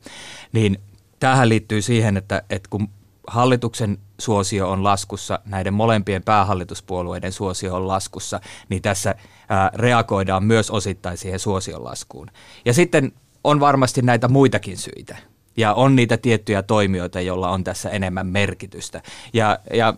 Niin 0.52 0.78
tähän 1.20 1.48
liittyy 1.48 1.82
siihen, 1.82 2.16
että, 2.16 2.42
että 2.50 2.68
kun 2.70 2.88
hallituksen 3.26 3.98
suosio 4.18 4.70
on 4.70 4.84
laskussa, 4.84 5.38
näiden 5.44 5.74
molempien 5.74 6.22
päähallituspuolueiden 6.22 7.32
suosio 7.32 7.74
on 7.74 7.88
laskussa, 7.88 8.40
niin 8.68 8.82
tässä 8.82 9.14
ää, 9.48 9.70
reagoidaan 9.74 10.44
myös 10.44 10.70
osittain 10.70 11.18
siihen 11.18 11.38
suosion 11.38 11.84
laskuun. 11.84 12.30
Ja 12.64 12.74
sitten 12.74 13.12
on 13.44 13.60
varmasti 13.60 14.02
näitä 14.02 14.28
muitakin 14.28 14.76
syitä. 14.76 15.16
Ja 15.56 15.74
on 15.74 15.96
niitä 15.96 16.16
tiettyjä 16.16 16.62
toimijoita, 16.62 17.20
joilla 17.20 17.50
on 17.50 17.64
tässä 17.64 17.90
enemmän 17.90 18.26
merkitystä. 18.26 19.02
Ja, 19.32 19.58
ja 19.72 19.94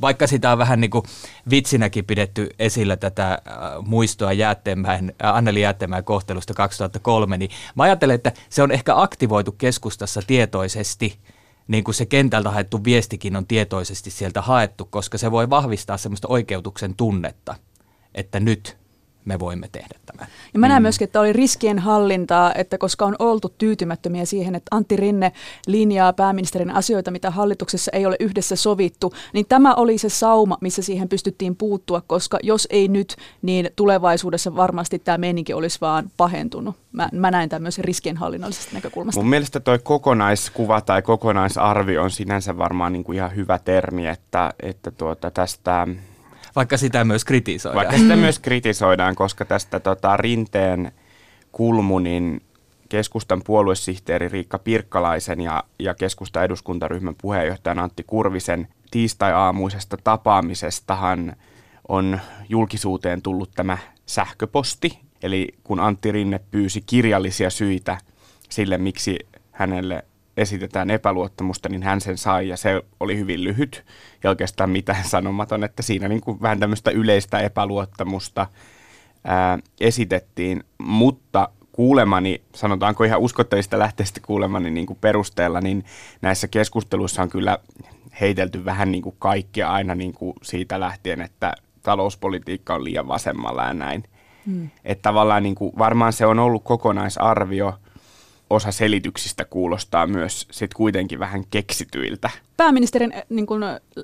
vaikka 0.00 0.26
sitä 0.26 0.52
on 0.52 0.58
vähän 0.58 0.80
niin 0.80 0.90
kuin 0.90 1.04
vitsinäkin 1.50 2.04
pidetty 2.04 2.48
esillä 2.58 2.96
tätä 2.96 3.32
äh, 3.32 3.38
muistoa 3.86 4.32
Jäätteenmäen, 4.32 5.14
äh, 5.24 5.36
Anneli 5.36 5.60
Jäätteenmäen 5.60 6.04
kohtelusta 6.04 6.54
2003, 6.54 7.36
niin 7.36 7.50
mä 7.74 7.82
ajattelen, 7.82 8.14
että 8.14 8.32
se 8.48 8.62
on 8.62 8.70
ehkä 8.70 9.00
aktivoitu 9.00 9.52
keskustassa 9.52 10.22
tietoisesti, 10.26 11.18
niin 11.68 11.84
kuin 11.84 11.94
se 11.94 12.06
kentältä 12.06 12.50
haettu 12.50 12.84
viestikin 12.84 13.36
on 13.36 13.46
tietoisesti 13.46 14.10
sieltä 14.10 14.42
haettu, 14.42 14.84
koska 14.84 15.18
se 15.18 15.30
voi 15.30 15.50
vahvistaa 15.50 15.96
semmoista 15.96 16.28
oikeutuksen 16.28 16.94
tunnetta, 16.94 17.54
että 18.14 18.40
nyt 18.40 18.76
me 19.24 19.38
voimme 19.38 19.68
tehdä. 19.72 20.00
Ja 20.54 20.60
mä 20.60 20.68
näen 20.68 20.82
mm. 20.82 20.84
myöskin, 20.84 21.04
että 21.04 21.20
oli 21.20 21.32
riskien 21.32 21.78
hallintaa, 21.78 22.54
että 22.54 22.78
koska 22.78 23.04
on 23.04 23.16
oltu 23.18 23.48
tyytymättömiä 23.58 24.24
siihen, 24.24 24.54
että 24.54 24.76
Antti 24.76 24.96
Rinne 24.96 25.32
linjaa 25.66 26.12
pääministerin 26.12 26.70
asioita, 26.70 27.10
mitä 27.10 27.30
hallituksessa 27.30 27.90
ei 27.94 28.06
ole 28.06 28.16
yhdessä 28.20 28.56
sovittu, 28.56 29.12
niin 29.32 29.46
tämä 29.48 29.74
oli 29.74 29.98
se 29.98 30.08
sauma, 30.08 30.58
missä 30.60 30.82
siihen 30.82 31.08
pystyttiin 31.08 31.56
puuttua, 31.56 32.02
koska 32.06 32.38
jos 32.42 32.68
ei 32.70 32.88
nyt, 32.88 33.16
niin 33.42 33.70
tulevaisuudessa 33.76 34.56
varmasti 34.56 34.98
tämä 34.98 35.18
meininki 35.18 35.54
olisi 35.54 35.80
vaan 35.80 36.10
pahentunut. 36.16 36.76
Mä, 36.92 37.08
mä 37.12 37.30
näen 37.30 37.48
tämän 37.48 37.62
myös 37.62 37.78
riskienhallinnallisesta 37.78 38.74
näkökulmasta. 38.74 39.20
Mun 39.20 39.30
mielestä 39.30 39.60
toi 39.60 39.78
kokonaiskuva 39.78 40.80
tai 40.80 41.02
kokonaisarvio 41.02 42.02
on 42.02 42.10
sinänsä 42.10 42.58
varmaan 42.58 42.92
niin 42.92 43.04
kuin 43.04 43.16
ihan 43.16 43.36
hyvä 43.36 43.58
termi, 43.58 44.06
että, 44.06 44.52
että 44.62 44.90
tuota 44.90 45.30
tästä 45.30 45.88
vaikka 46.56 46.76
sitä 46.76 47.04
myös 47.04 47.24
kritisoidaan. 47.24 47.76
Vaikka 47.76 47.98
sitä 47.98 48.16
myös 48.16 48.38
kritisoidaan, 48.38 49.14
koska 49.14 49.44
tästä 49.44 49.80
tota, 49.80 50.16
Rinteen 50.16 50.92
Kulmunin 51.52 52.42
keskustan 52.88 53.42
puoluesihteeri 53.46 54.28
Riikka 54.28 54.58
Pirkkalaisen 54.58 55.40
ja, 55.40 55.64
ja 55.78 55.94
keskustan 55.94 56.44
eduskuntaryhmän 56.44 57.14
puheenjohtajan 57.22 57.78
Antti 57.78 58.04
Kurvisen 58.06 58.68
tiistai-aamuisesta 58.90 59.96
tapaamisestahan 60.04 61.36
on 61.88 62.20
julkisuuteen 62.48 63.22
tullut 63.22 63.50
tämä 63.54 63.78
sähköposti. 64.06 64.98
Eli 65.22 65.48
kun 65.64 65.80
Antti 65.80 66.12
Rinne 66.12 66.40
pyysi 66.50 66.80
kirjallisia 66.80 67.50
syitä 67.50 67.98
sille, 68.48 68.78
miksi 68.78 69.18
hänelle 69.52 70.04
esitetään 70.40 70.90
epäluottamusta, 70.90 71.68
niin 71.68 71.82
hän 71.82 72.00
sen 72.00 72.18
sai 72.18 72.48
ja 72.48 72.56
se 72.56 72.82
oli 73.00 73.18
hyvin 73.18 73.44
lyhyt 73.44 73.84
ja 74.24 74.30
oikeastaan 74.30 74.70
mitään 74.70 75.04
sanomaton, 75.04 75.64
että 75.64 75.82
siinä 75.82 76.08
niin 76.08 76.20
kuin 76.20 76.42
vähän 76.42 76.60
tämmöistä 76.60 76.90
yleistä 76.90 77.40
epäluottamusta 77.40 78.46
ää, 79.24 79.58
esitettiin, 79.80 80.64
mutta 80.78 81.48
kuulemani, 81.72 82.42
sanotaanko 82.54 83.04
ihan 83.04 83.20
uskottavista 83.20 83.78
lähteistä 83.78 84.20
kuulemani 84.26 84.70
niin 84.70 84.86
kuin 84.86 84.98
perusteella, 85.00 85.60
niin 85.60 85.84
näissä 86.22 86.48
keskusteluissa 86.48 87.22
on 87.22 87.28
kyllä 87.28 87.58
heitelty 88.20 88.64
vähän 88.64 88.92
niin 88.92 89.02
kuin 89.02 89.16
kaikkea 89.18 89.72
aina 89.72 89.94
niin 89.94 90.12
kuin 90.12 90.34
siitä 90.42 90.80
lähtien, 90.80 91.20
että 91.20 91.52
talouspolitiikka 91.82 92.74
on 92.74 92.84
liian 92.84 93.08
vasemmalla 93.08 93.64
ja 93.64 93.74
näin. 93.74 94.04
Hmm. 94.46 94.70
Että 94.84 95.02
tavallaan 95.02 95.42
niin 95.42 95.54
kuin, 95.54 95.72
varmaan 95.78 96.12
se 96.12 96.26
on 96.26 96.38
ollut 96.38 96.64
kokonaisarvio– 96.64 97.74
osa 98.50 98.72
selityksistä 98.72 99.44
kuulostaa 99.44 100.06
myös 100.06 100.48
sit 100.50 100.74
kuitenkin 100.74 101.18
vähän 101.18 101.44
keksityiltä. 101.50 102.30
Pääministerin 102.56 103.12
eh, 103.12 103.22
niin 103.28 103.46
kun, 103.46 103.60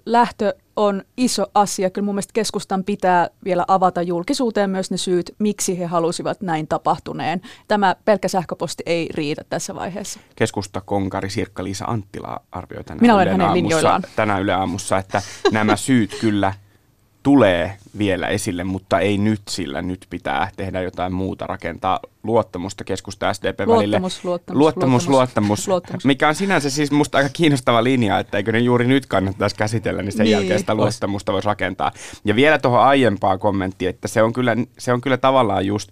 lähtö 0.06 0.54
on 0.76 1.02
iso 1.16 1.46
asia. 1.54 1.90
Kyllä 1.90 2.04
mun 2.04 2.14
mielestä 2.14 2.32
keskustan 2.32 2.84
pitää 2.84 3.28
vielä 3.44 3.64
avata 3.68 4.02
julkisuuteen 4.02 4.70
myös 4.70 4.90
ne 4.90 4.96
syyt, 4.96 5.34
miksi 5.38 5.78
he 5.78 5.86
halusivat 5.86 6.40
näin 6.40 6.68
tapahtuneen. 6.68 7.40
Tämä 7.68 7.96
pelkkä 8.04 8.28
sähköposti 8.28 8.82
ei 8.86 9.08
riitä 9.14 9.44
tässä 9.50 9.74
vaiheessa. 9.74 10.20
Keskusta 10.36 10.80
konkari 10.80 11.30
Sirkka-Liisa 11.30 11.84
Anttila 11.84 12.40
arvioi 12.52 12.84
tänään 12.84 13.02
Minä 13.02 13.14
olen 13.14 13.28
hänen 13.28 13.54
linjoillaan. 13.54 14.02
tänään 14.16 14.42
Yle 14.42 14.52
Aamussa, 14.52 14.98
että 14.98 15.22
nämä 15.52 15.76
syyt 15.76 16.16
kyllä– 16.20 16.54
tulee 17.26 17.76
vielä 17.99 18.28
esille, 18.28 18.64
mutta 18.64 19.00
ei 19.00 19.18
nyt, 19.18 19.40
sillä 19.49 19.83
nyt 19.83 20.06
pitää 20.11 20.50
tehdä 20.56 20.83
jotain 20.83 21.12
muuta, 21.12 21.47
rakentaa 21.47 22.00
luottamusta 22.23 22.85
keskusta 22.85 23.35
SDP 23.35 23.45
luottamus, 23.45 23.76
välille. 23.76 23.99
Luottamus, 23.99 24.25
luottamus, 24.25 24.56
luottamus, 24.56 25.09
luottamus, 25.09 25.68
luottamus, 25.68 26.04
mikä 26.04 26.28
on 26.28 26.35
sinänsä 26.35 26.71
siis 26.71 26.90
musta 26.90 27.18
aika 27.18 27.30
kiinnostava 27.33 27.85
linja, 27.85 28.18
että 28.18 28.37
eikö 28.37 28.52
ne 28.52 28.59
juuri 28.59 28.87
nyt 28.87 29.06
kannattaisi 29.06 29.56
käsitellä, 29.56 30.02
niin 30.02 30.12
sen 30.12 30.25
niin, 30.25 30.33
jälkeen 30.33 30.59
sitä 30.59 30.75
luottamusta 30.75 31.33
voisi 31.33 31.47
rakentaa. 31.47 31.92
Ja 32.25 32.37
vielä 32.37 32.59
tuohon 32.59 32.80
aiempaan 32.80 33.38
kommenttiin, 33.38 33.88
että 33.88 34.09
se 34.09 34.23
on 34.23 34.33
kyllä, 34.33 34.56
se 34.78 34.92
on 34.92 35.00
kyllä 35.00 35.16
tavallaan 35.16 35.66
just 35.66 35.90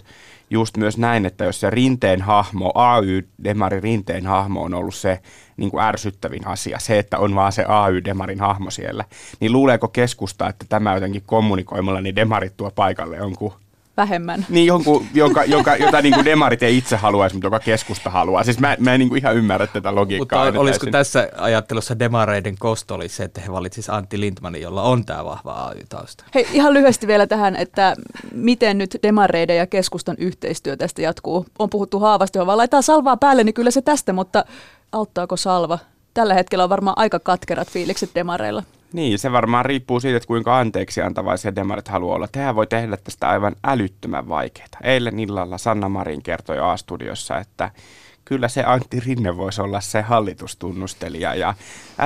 just 0.51 0.77
myös 0.77 0.99
näin, 0.99 1.27
että 1.27 1.45
jos 1.45 1.61
se 1.61 1.71
rinteen 1.71 2.23
hahmo, 2.23 2.73
AY-demari 2.75 3.81
rinteen 3.81 4.27
hahmo 4.27 4.63
on 4.63 4.75
ollut 4.75 4.95
se 4.95 5.21
niin 5.57 5.71
kuin 5.71 5.85
ärsyttävin 5.85 6.47
asia, 6.47 6.79
se, 6.79 6.99
että 6.99 7.19
on 7.19 7.35
vaan 7.35 7.53
se 7.53 7.65
AY-demarin 7.69 8.41
hahmo 8.41 8.71
siellä, 8.71 9.05
niin 9.41 9.53
luuleeko 9.53 9.89
keskusta, 9.89 10.49
että 10.49 10.67
tämä 10.69 10.95
jotenkin 10.95 11.23
kommunikoimalla, 11.27 12.01
niin 12.01 12.17
demarit 12.17 12.57
tuo 12.57 12.71
paikalle 12.71 13.17
jonkun 13.17 13.53
vähemmän. 13.97 14.47
Niin, 14.49 14.67
jonkun, 14.67 15.07
jonka, 15.15 15.45
jonka, 15.45 15.77
jota 15.77 16.03
niin 16.03 16.15
kuin 16.15 16.25
demarit 16.25 16.63
ei 16.63 16.79
itse 16.79 16.97
haluaisi, 16.97 17.37
mutta 17.37 17.47
joka 17.47 17.61
keskusta 17.61 18.11
haluaa. 18.11 18.45
Siis 18.45 18.59
mä, 18.59 18.77
mä 18.81 18.95
en 18.95 18.99
niin 18.99 19.09
kuin 19.09 19.19
ihan 19.19 19.37
ymmärrä 19.37 19.67
tätä 19.67 19.95
logiikkaa. 19.95 20.45
Mutta 20.45 20.61
olisiko 20.61 20.87
tässä 20.91 21.29
ajattelussa 21.37 21.99
demareiden 21.99 22.57
kosto 22.59 22.95
oli 22.95 23.09
se, 23.09 23.25
että 23.25 23.41
he 23.41 23.53
valitsisivat 23.53 23.99
Antti 23.99 24.21
Lindmanin, 24.21 24.63
jolla 24.63 24.83
on 24.83 25.05
tämä 25.05 25.25
vahva 25.25 25.53
AY-tausta? 25.53 26.25
Hei, 26.35 26.47
ihan 26.53 26.75
lyhyesti 26.75 27.07
vielä 27.07 27.27
tähän, 27.27 27.57
että 27.57 27.97
miten 28.33 28.79
nyt 28.79 28.97
demareiden 29.03 29.57
ja 29.57 29.67
keskustan 29.67 30.17
yhteistyö 30.19 30.77
tästä 30.77 31.03
jatkuu. 31.03 31.47
On 31.59 31.71
puhuttu 31.71 32.01
haavasti, 32.01 32.39
vaan 32.39 32.59
laittaa 32.59 32.83
salvaa 32.83 33.17
päälle, 33.17 33.45
niin 33.45 33.55
kyllä 33.55 33.71
se 33.71 33.83
tästä, 33.83 34.13
mutta 34.13 34.45
auttaako 34.93 35.37
salva? 35.37 35.79
Tällä 36.15 36.35
hetkellä 36.35 36.65
on 36.65 36.71
varmaan 36.71 36.99
aika 36.99 37.19
katkerat 37.19 37.69
fiilikset 37.71 38.11
demareilla. 38.15 38.63
Niin, 38.95 39.19
se 39.19 39.33
varmaan 39.33 39.65
riippuu 39.65 40.01
siitä, 40.01 40.17
että 40.17 40.27
kuinka 40.27 40.59
anteeksi 40.59 41.03
antavaisia 41.03 41.55
demarit 41.55 41.89
haluaa 41.89 42.17
olla. 42.17 42.29
Tehän 42.33 42.55
voi 42.55 42.67
tehdä 42.67 42.97
tästä 42.97 43.29
aivan 43.29 43.57
älyttömän 43.65 44.29
vaikeaa. 44.29 44.69
Eilen 44.83 45.21
illalla 45.21 45.59
Sanna 45.59 45.89
Marin 45.89 46.23
kertoi 46.23 46.59
A-studiossa, 46.59 47.39
että 47.39 47.71
kyllä 48.25 48.49
se 48.49 48.65
Antti 48.67 49.01
Rinne 49.01 49.37
voisi 49.37 49.63
olla 49.63 49.81
se 49.81 50.03
hallitustunnustelija. 50.03 51.35
Ja 51.35 51.55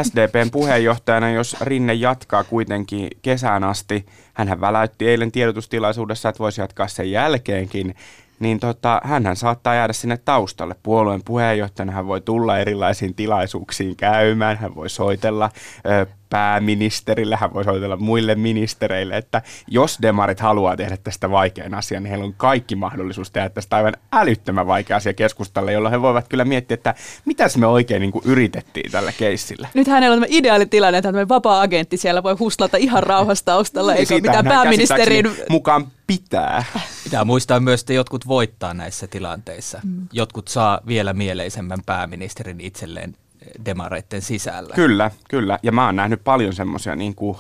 SDPn 0.02 0.50
puheenjohtajana, 0.52 1.30
jos 1.30 1.56
Rinne 1.60 1.94
jatkaa 1.94 2.44
kuitenkin 2.44 3.08
kesään 3.22 3.64
asti, 3.64 4.06
hän 4.34 4.60
väläytti 4.60 5.08
eilen 5.08 5.32
tiedotustilaisuudessa, 5.32 6.28
että 6.28 6.38
voisi 6.38 6.60
jatkaa 6.60 6.88
sen 6.88 7.10
jälkeenkin, 7.10 7.94
niin 8.40 8.60
tota, 8.60 9.00
hänhän 9.04 9.36
saattaa 9.36 9.74
jäädä 9.74 9.92
sinne 9.92 10.16
taustalle. 10.16 10.74
Puolueen 10.82 11.22
puheenjohtajana 11.24 11.92
hän 11.92 12.06
voi 12.06 12.20
tulla 12.20 12.58
erilaisiin 12.58 13.14
tilaisuuksiin 13.14 13.96
käymään, 13.96 14.56
hän 14.56 14.74
voi 14.74 14.90
soitella 14.90 15.50
ö, 15.86 16.06
pääministerille, 16.30 17.36
hän 17.36 17.54
voi 17.54 17.64
soitella 17.64 17.96
muille 17.96 18.34
ministereille, 18.34 19.16
että 19.16 19.42
jos 19.68 19.98
demarit 20.02 20.40
haluaa 20.40 20.76
tehdä 20.76 20.96
tästä 20.96 21.30
vaikean 21.30 21.74
asian, 21.74 22.02
niin 22.02 22.10
heillä 22.10 22.24
on 22.24 22.34
kaikki 22.36 22.76
mahdollisuus 22.76 23.30
tehdä 23.30 23.48
tästä 23.48 23.76
aivan 23.76 23.96
älyttömän 24.12 24.66
vaikea 24.66 24.96
asia 24.96 25.14
keskustalle, 25.14 25.72
jolloin 25.72 25.92
he 25.92 26.02
voivat 26.02 26.28
kyllä 26.28 26.44
miettiä, 26.44 26.74
että 26.74 26.94
mitä 27.24 27.44
me 27.56 27.66
oikein 27.66 28.00
niin 28.00 28.12
kuin 28.12 28.24
yritettiin 28.24 28.92
tällä 28.92 29.12
keissillä. 29.12 29.68
Nyt 29.74 29.86
hänellä 29.86 30.14
on 30.14 30.20
tämä 30.20 30.26
ideaalitilanne, 30.30 30.98
että 30.98 31.12
hän 31.12 31.28
vapaa-agentti 31.28 31.96
siellä 31.96 32.22
voi 32.22 32.34
huslata 32.34 32.76
ihan 32.76 33.02
rauhassa 33.02 33.44
taustalla, 33.44 33.94
eikä 33.94 34.14
mitään 34.14 34.44
pääministerin... 34.44 35.30
mukaan 35.48 35.86
pitää. 36.06 36.64
Pitää 37.04 37.24
muistaa 37.24 37.60
myös, 37.60 37.80
että 37.80 37.92
jotkut 37.92 38.28
voittaa 38.28 38.74
näissä 38.74 39.06
tilanteissa. 39.06 39.80
Mm. 39.84 40.08
Jotkut 40.12 40.48
saa 40.48 40.80
vielä 40.86 41.12
mieleisemmän 41.12 41.78
pääministerin 41.86 42.60
itselleen 42.60 43.16
demareiden 43.64 44.22
sisällä. 44.22 44.74
Kyllä, 44.74 45.10
kyllä. 45.28 45.58
Ja 45.62 45.72
mä 45.72 45.86
oon 45.86 45.96
nähnyt 45.96 46.24
paljon 46.24 46.52
semmoisia 46.52 46.96
niin 46.96 47.14
kuin 47.14 47.38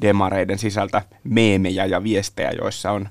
demareiden 0.00 0.58
sisältä 0.58 1.02
meemejä 1.24 1.84
ja 1.84 2.02
viestejä, 2.02 2.50
joissa 2.50 2.90
on 2.90 3.08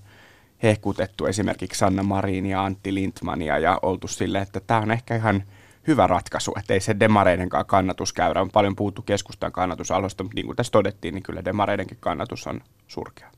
hehkutettu 0.63 1.25
esimerkiksi 1.25 1.79
Sanna 1.79 2.03
Marin 2.03 2.45
ja 2.45 2.63
Antti 2.63 2.93
Lindmania 2.93 3.59
ja 3.59 3.79
oltu 3.81 4.07
sille, 4.07 4.39
että 4.39 4.59
tämä 4.59 4.79
on 4.79 4.91
ehkä 4.91 5.15
ihan 5.15 5.43
hyvä 5.87 6.07
ratkaisu, 6.07 6.53
että 6.59 6.73
ei 6.73 6.79
se 6.79 6.99
demareidenkaan 6.99 7.65
kannatuskäyrä. 7.65 8.41
On 8.41 8.49
paljon 8.49 8.75
puhuttu 8.75 9.01
keskustan 9.01 9.51
kannatusaloista, 9.51 10.23
mutta 10.23 10.35
niin 10.35 10.45
kuin 10.45 10.55
tässä 10.55 10.71
todettiin, 10.71 11.13
niin 11.13 11.23
kyllä 11.23 11.45
demareidenkin 11.45 11.97
kannatus 11.99 12.47
on 12.47 12.61
surkea. 12.87 13.29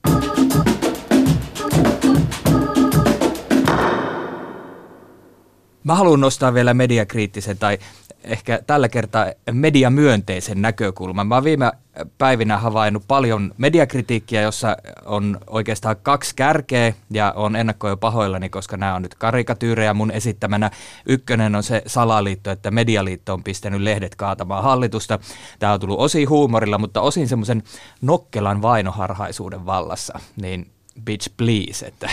Mä 5.88 5.96
haluan 5.96 6.20
nostaa 6.20 6.54
vielä 6.54 6.74
mediakriittisen 6.74 7.58
tai 7.58 7.78
ehkä 8.24 8.60
tällä 8.68 8.90
kertaa 8.90 9.26
mediamyönteisen 9.52 10.62
näkökulman. 10.62 11.28
Mä 11.28 11.36
oon 11.36 11.44
viime 11.44 11.72
päivinä 12.18 12.58
havainnut 12.58 13.04
paljon 13.08 13.54
mediakritiikkiä, 13.58 14.42
jossa 14.42 14.78
on 15.06 15.40
oikeastaan 15.50 15.96
kaksi 16.04 16.36
kärkeä 16.36 16.94
ja 17.10 17.34
on 17.36 17.56
ennakkoja 17.56 17.98
pahoillani, 17.98 18.50
koska 18.50 18.78
nämä 18.78 18.96
on 18.96 19.02
nyt 19.02 19.16
karikatyyrejä 19.16 19.94
mun 19.94 20.12
esittämänä. 20.12 20.72
Ykkönen 21.06 21.56
on 21.56 21.64
se 21.64 21.82
salaliitto, 21.86 22.52
että 22.52 22.72
medialiitto 22.72 23.34
on 23.34 23.44
pistänyt 23.44 23.82
lehdet 23.82 24.16
kaatamaan 24.16 24.64
hallitusta. 24.64 25.20
Tämä 25.60 25.74
on 25.74 25.80
tullut 25.80 26.00
osin 26.00 26.30
huumorilla, 26.30 26.78
mutta 26.78 27.02
osin 27.02 27.28
semmoisen 27.28 27.64
nokkelan 28.02 28.62
vainoharhaisuuden 28.62 29.66
vallassa. 29.66 30.20
Niin 30.42 30.72
bitch 31.04 31.30
please, 31.38 31.86
että 31.86 32.10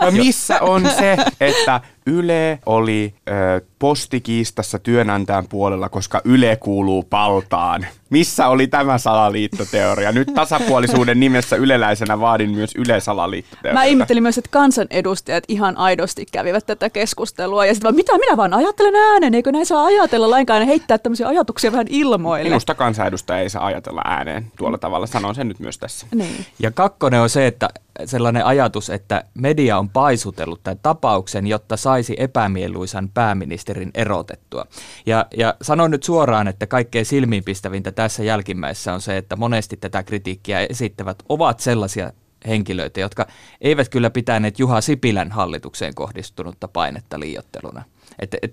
No 0.00 0.10
missä 0.10 0.60
on 0.60 0.88
se, 0.98 1.16
että 1.40 1.80
Yle 2.06 2.58
oli 2.66 3.14
ö, 3.28 3.60
postikiistassa 3.78 4.78
työnantajan 4.78 5.48
puolella, 5.48 5.88
koska 5.88 6.20
Yle 6.24 6.56
kuuluu 6.56 7.02
paltaan? 7.02 7.86
Missä 8.10 8.48
oli 8.48 8.66
tämä 8.66 8.98
salaliittoteoria? 8.98 10.12
Nyt 10.12 10.34
tasapuolisuuden 10.34 11.20
nimessä 11.20 11.56
yleläisenä 11.56 12.20
vaadin 12.20 12.50
myös 12.50 12.74
Yle-salaliittoteoria. 12.74 13.72
Mä 13.72 13.84
ihmettelin 13.84 14.22
myös, 14.22 14.38
että 14.38 14.50
kansanedustajat 14.50 15.44
ihan 15.48 15.76
aidosti 15.76 16.26
kävivät 16.32 16.66
tätä 16.66 16.90
keskustelua. 16.90 17.66
Ja 17.66 17.74
sitten 17.74 17.94
mitä 17.94 18.18
minä 18.18 18.36
vaan 18.36 18.54
ajattelen 18.54 18.94
ääneen, 18.94 19.34
eikö 19.34 19.52
näin 19.52 19.66
saa 19.66 19.84
ajatella 19.84 20.30
lainkaan 20.30 20.60
ja 20.60 20.66
heittää 20.66 20.98
tämmöisiä 20.98 21.28
ajatuksia 21.28 21.72
vähän 21.72 21.86
ilmoille. 21.90 22.48
Minusta 22.48 22.74
kansanedustaja 22.74 23.40
ei 23.40 23.50
saa 23.50 23.66
ajatella 23.66 24.02
ääneen 24.04 24.46
tuolla 24.56 24.78
tavalla, 24.78 25.06
sanon 25.06 25.34
sen 25.34 25.48
nyt 25.48 25.58
myös 25.58 25.78
tässä. 25.78 26.06
Niin. 26.14 26.46
Ja 26.58 26.70
kakkonen 26.70 27.20
on 27.20 27.30
se, 27.30 27.46
että 27.46 27.68
sellainen 28.04 28.46
ajatus, 28.46 28.90
että 28.90 29.24
media 29.34 29.78
on 29.78 29.81
paisutellut 29.90 30.62
tämän 30.62 30.78
tapauksen, 30.82 31.46
jotta 31.46 31.76
saisi 31.76 32.14
epämieluisan 32.18 33.08
pääministerin 33.08 33.90
erotettua. 33.94 34.66
Ja, 35.06 35.26
ja 35.36 35.54
sanon 35.62 35.90
nyt 35.90 36.02
suoraan, 36.02 36.48
että 36.48 36.66
kaikkein 36.66 37.06
silmiinpistävintä 37.06 37.92
tässä 37.92 38.22
jälkimmäisessä 38.22 38.94
on 38.94 39.00
se, 39.00 39.16
että 39.16 39.36
monesti 39.36 39.76
tätä 39.76 40.02
kritiikkiä 40.02 40.66
esittävät 40.70 41.22
ovat 41.28 41.60
sellaisia 41.60 42.12
henkilöitä, 42.46 43.00
jotka 43.00 43.26
eivät 43.60 43.88
kyllä 43.88 44.10
pitäneet 44.10 44.58
Juha 44.58 44.80
Sipilän 44.80 45.30
hallitukseen 45.32 45.94
kohdistunutta 45.94 46.68
painetta 46.68 47.20
liiotteluna. 47.20 47.84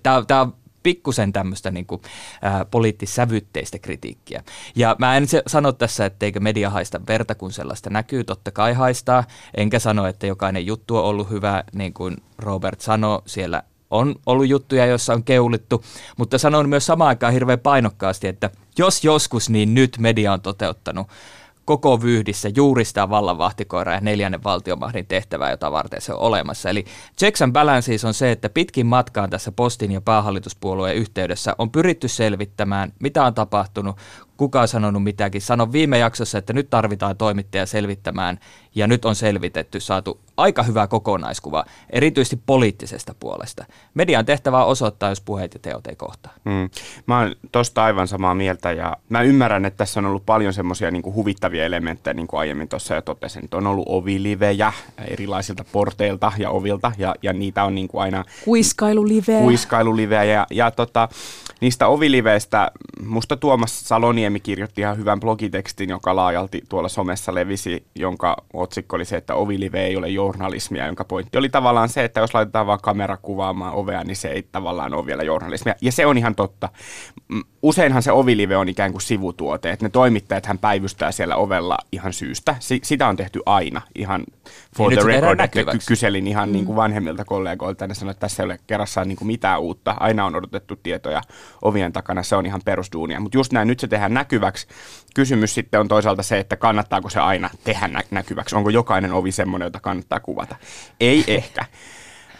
Tämä 0.02 0.40
on 0.40 0.54
pikkusen 0.82 1.32
tämmöistä 1.32 1.70
niin 1.70 1.86
kuin, 1.86 2.02
ää, 2.42 2.64
poliittisävytteistä 2.64 3.78
kritiikkiä. 3.78 4.42
Ja 4.76 4.96
mä 4.98 5.16
en 5.16 5.28
se, 5.28 5.42
sano 5.46 5.72
tässä, 5.72 6.06
etteikö 6.06 6.40
media 6.40 6.70
haista 6.70 7.00
verta, 7.08 7.34
kun 7.34 7.52
sellaista 7.52 7.90
näkyy, 7.90 8.24
totta 8.24 8.50
kai 8.50 8.72
haistaa. 8.72 9.24
Enkä 9.56 9.78
sano, 9.78 10.06
että 10.06 10.26
jokainen 10.26 10.66
juttu 10.66 10.96
on 10.96 11.04
ollut 11.04 11.30
hyvä, 11.30 11.64
niin 11.72 11.94
kuin 11.94 12.16
Robert 12.38 12.80
sanoi, 12.80 13.22
siellä 13.26 13.62
on 13.90 14.14
ollut 14.26 14.48
juttuja, 14.48 14.86
joissa 14.86 15.12
on 15.12 15.24
keulittu, 15.24 15.84
mutta 16.16 16.38
sanon 16.38 16.68
myös 16.68 16.86
samaan 16.86 17.08
aikaan 17.08 17.32
hirveän 17.32 17.58
painokkaasti, 17.58 18.28
että 18.28 18.50
jos 18.78 19.04
joskus, 19.04 19.50
niin 19.50 19.74
nyt 19.74 19.96
media 19.98 20.32
on 20.32 20.40
toteuttanut 20.40 21.06
koko 21.64 22.02
vyyhdissä 22.02 22.48
juuri 22.56 22.84
sitä 22.84 23.10
vallanvahtikoiraa 23.10 23.94
ja 23.94 24.00
neljännen 24.00 24.44
valtiomahdin 24.44 25.06
tehtävää, 25.06 25.50
jota 25.50 25.72
varten 25.72 26.00
se 26.00 26.12
on 26.12 26.20
olemassa. 26.20 26.70
Eli 26.70 26.84
checks 27.18 27.42
and 27.42 27.52
balances 27.52 28.04
on 28.04 28.14
se, 28.14 28.32
että 28.32 28.48
pitkin 28.48 28.86
matkaan 28.86 29.30
tässä 29.30 29.52
postin 29.52 29.92
ja 29.92 30.00
päähallituspuolueen 30.00 30.96
yhteydessä 30.96 31.54
on 31.58 31.70
pyritty 31.70 32.08
selvittämään, 32.08 32.92
mitä 33.00 33.24
on 33.24 33.34
tapahtunut, 33.34 33.96
kuka 34.40 34.60
on 34.60 34.68
sanonut 34.68 35.02
mitäkin. 35.02 35.40
Sanon 35.40 35.72
viime 35.72 35.98
jaksossa, 35.98 36.38
että 36.38 36.52
nyt 36.52 36.70
tarvitaan 36.70 37.16
toimittaja 37.16 37.66
selvittämään 37.66 38.38
ja 38.74 38.86
nyt 38.86 39.04
on 39.04 39.14
selvitetty, 39.14 39.80
saatu 39.80 40.20
aika 40.36 40.62
hyvä 40.62 40.86
kokonaiskuva, 40.86 41.64
erityisesti 41.90 42.40
poliittisesta 42.46 43.14
puolesta. 43.20 43.64
Median 43.94 44.26
tehtävä 44.26 44.64
on 44.64 44.70
osoittaa, 44.70 45.08
jos 45.08 45.20
puheet 45.20 45.54
ja 45.54 45.60
teot 45.62 45.86
ei 45.86 45.96
kohtaa. 45.96 46.32
Mm. 46.44 46.70
Mä 47.06 47.18
oon 47.18 47.34
tosta 47.52 47.84
aivan 47.84 48.08
samaa 48.08 48.34
mieltä 48.34 48.72
ja 48.72 48.96
mä 49.08 49.22
ymmärrän, 49.22 49.64
että 49.64 49.78
tässä 49.78 50.00
on 50.00 50.06
ollut 50.06 50.26
paljon 50.26 50.52
semmoisia 50.52 50.90
niin 50.90 51.14
huvittavia 51.14 51.64
elementtejä, 51.64 52.14
niin 52.14 52.26
kuin 52.26 52.40
aiemmin 52.40 52.68
tuossa 52.68 52.94
jo 52.94 53.02
totesin. 53.02 53.44
Että 53.44 53.56
on 53.56 53.66
ollut 53.66 53.88
ovilivejä 53.88 54.72
erilaisilta 55.08 55.64
porteilta 55.72 56.32
ja 56.38 56.50
ovilta 56.50 56.92
ja, 56.98 57.14
ja 57.22 57.32
niitä 57.32 57.64
on 57.64 57.74
niin 57.74 57.88
kuin 57.88 58.02
aina... 58.02 58.24
Kuiskailuliveä. 58.44 59.40
Kuiskailuliveä 59.40 60.24
ja, 60.24 60.46
ja 60.50 60.70
tota, 60.70 61.08
niistä 61.60 61.86
oviliveistä 61.86 62.70
musta 63.06 63.36
Tuomas 63.36 63.88
Saloniemi 64.30 64.40
kirjoitti 64.40 64.80
ihan 64.80 64.96
hyvän 64.96 65.20
blogitekstin, 65.20 65.90
joka 65.90 66.16
laajalti 66.16 66.62
tuolla 66.68 66.88
somessa 66.88 67.34
levisi, 67.34 67.84
jonka 67.94 68.36
otsikko 68.52 68.96
oli 68.96 69.04
se, 69.04 69.16
että 69.16 69.34
ovilive 69.34 69.84
ei 69.84 69.96
ole 69.96 70.08
journalismia, 70.08 70.86
jonka 70.86 71.04
pointti 71.04 71.38
oli 71.38 71.48
tavallaan 71.48 71.88
se, 71.88 72.04
että 72.04 72.20
jos 72.20 72.34
laitetaan 72.34 72.66
vaan 72.66 72.78
kamera 72.82 73.16
kuvaamaan 73.16 73.74
ovea, 73.74 74.04
niin 74.04 74.16
se 74.16 74.28
ei 74.28 74.42
tavallaan 74.52 74.94
ole 74.94 75.06
vielä 75.06 75.22
journalismia. 75.22 75.74
Ja 75.80 75.92
se 75.92 76.06
on 76.06 76.18
ihan 76.18 76.34
totta. 76.34 76.68
Useinhan 77.62 78.02
se 78.02 78.12
ovilive 78.12 78.56
on 78.56 78.68
ikään 78.68 78.92
kuin 78.92 79.02
sivutuote, 79.02 79.70
että 79.70 79.84
ne 79.84 79.90
toimittajat 79.90 80.46
hän 80.46 80.58
päivystää 80.58 81.12
siellä 81.12 81.36
ovella 81.36 81.78
ihan 81.92 82.12
syystä. 82.12 82.56
Si- 82.60 82.80
sitä 82.82 83.08
on 83.08 83.16
tehty 83.16 83.40
aina 83.46 83.80
ihan 83.94 84.24
for 84.76 84.90
niin 84.90 85.00
the 85.00 85.08
record. 85.08 85.40
Että 85.40 85.86
kyselin 85.88 86.26
ihan 86.26 86.48
mm. 86.48 86.52
niin 86.52 86.64
kuin 86.64 86.76
vanhemmilta 86.76 87.24
kollegoilta 87.24 87.84
ja 87.84 87.88
ne 87.88 87.94
sanoivat, 87.94 88.16
että 88.16 88.20
tässä 88.20 88.42
ei 88.42 88.44
ole 88.44 88.58
kerrassaan 88.66 89.08
niin 89.08 89.16
kuin 89.16 89.26
mitään 89.26 89.60
uutta. 89.60 89.96
Aina 90.00 90.24
on 90.24 90.36
odotettu 90.36 90.76
tietoja 90.76 91.22
ovien 91.62 91.92
takana, 91.92 92.22
se 92.22 92.36
on 92.36 92.46
ihan 92.46 92.60
perusduunia. 92.64 93.20
Mutta 93.20 93.38
just 93.38 93.52
näin, 93.52 93.68
nyt 93.68 93.80
se 93.80 93.88
tehdään 93.88 94.14
näkyväksi. 94.20 94.66
Kysymys 95.14 95.54
sitten 95.54 95.80
on 95.80 95.88
toisaalta 95.88 96.22
se, 96.22 96.38
että 96.38 96.56
kannattaako 96.56 97.10
se 97.10 97.20
aina 97.20 97.50
tehdä 97.64 97.88
nä- 97.88 98.02
näkyväksi. 98.10 98.56
Onko 98.56 98.70
jokainen 98.70 99.12
ovi 99.12 99.32
semmoinen, 99.32 99.66
jota 99.66 99.80
kannattaa 99.80 100.20
kuvata? 100.20 100.56
Ei 101.00 101.24
ehkä. 101.26 101.64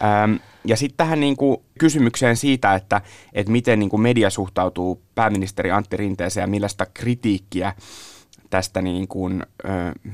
Ähm, 0.03 0.35
ja 0.65 0.77
sitten 0.77 0.97
tähän 0.97 1.19
niin 1.19 1.37
kuin 1.37 1.57
kysymykseen 1.79 2.37
siitä, 2.37 2.75
että, 2.75 3.01
että 3.33 3.51
miten 3.51 3.79
niin 3.79 3.89
kuin 3.89 4.01
media 4.01 4.29
suhtautuu 4.29 5.01
pääministeri 5.15 5.71
Antti 5.71 5.97
Rinteeseen 5.97 6.43
ja 6.43 6.47
millaista 6.47 6.85
kritiikkiä 6.93 7.73
tästä 8.49 8.81
niin 8.81 9.07
kuin, 9.07 9.43
ö, 9.65 9.67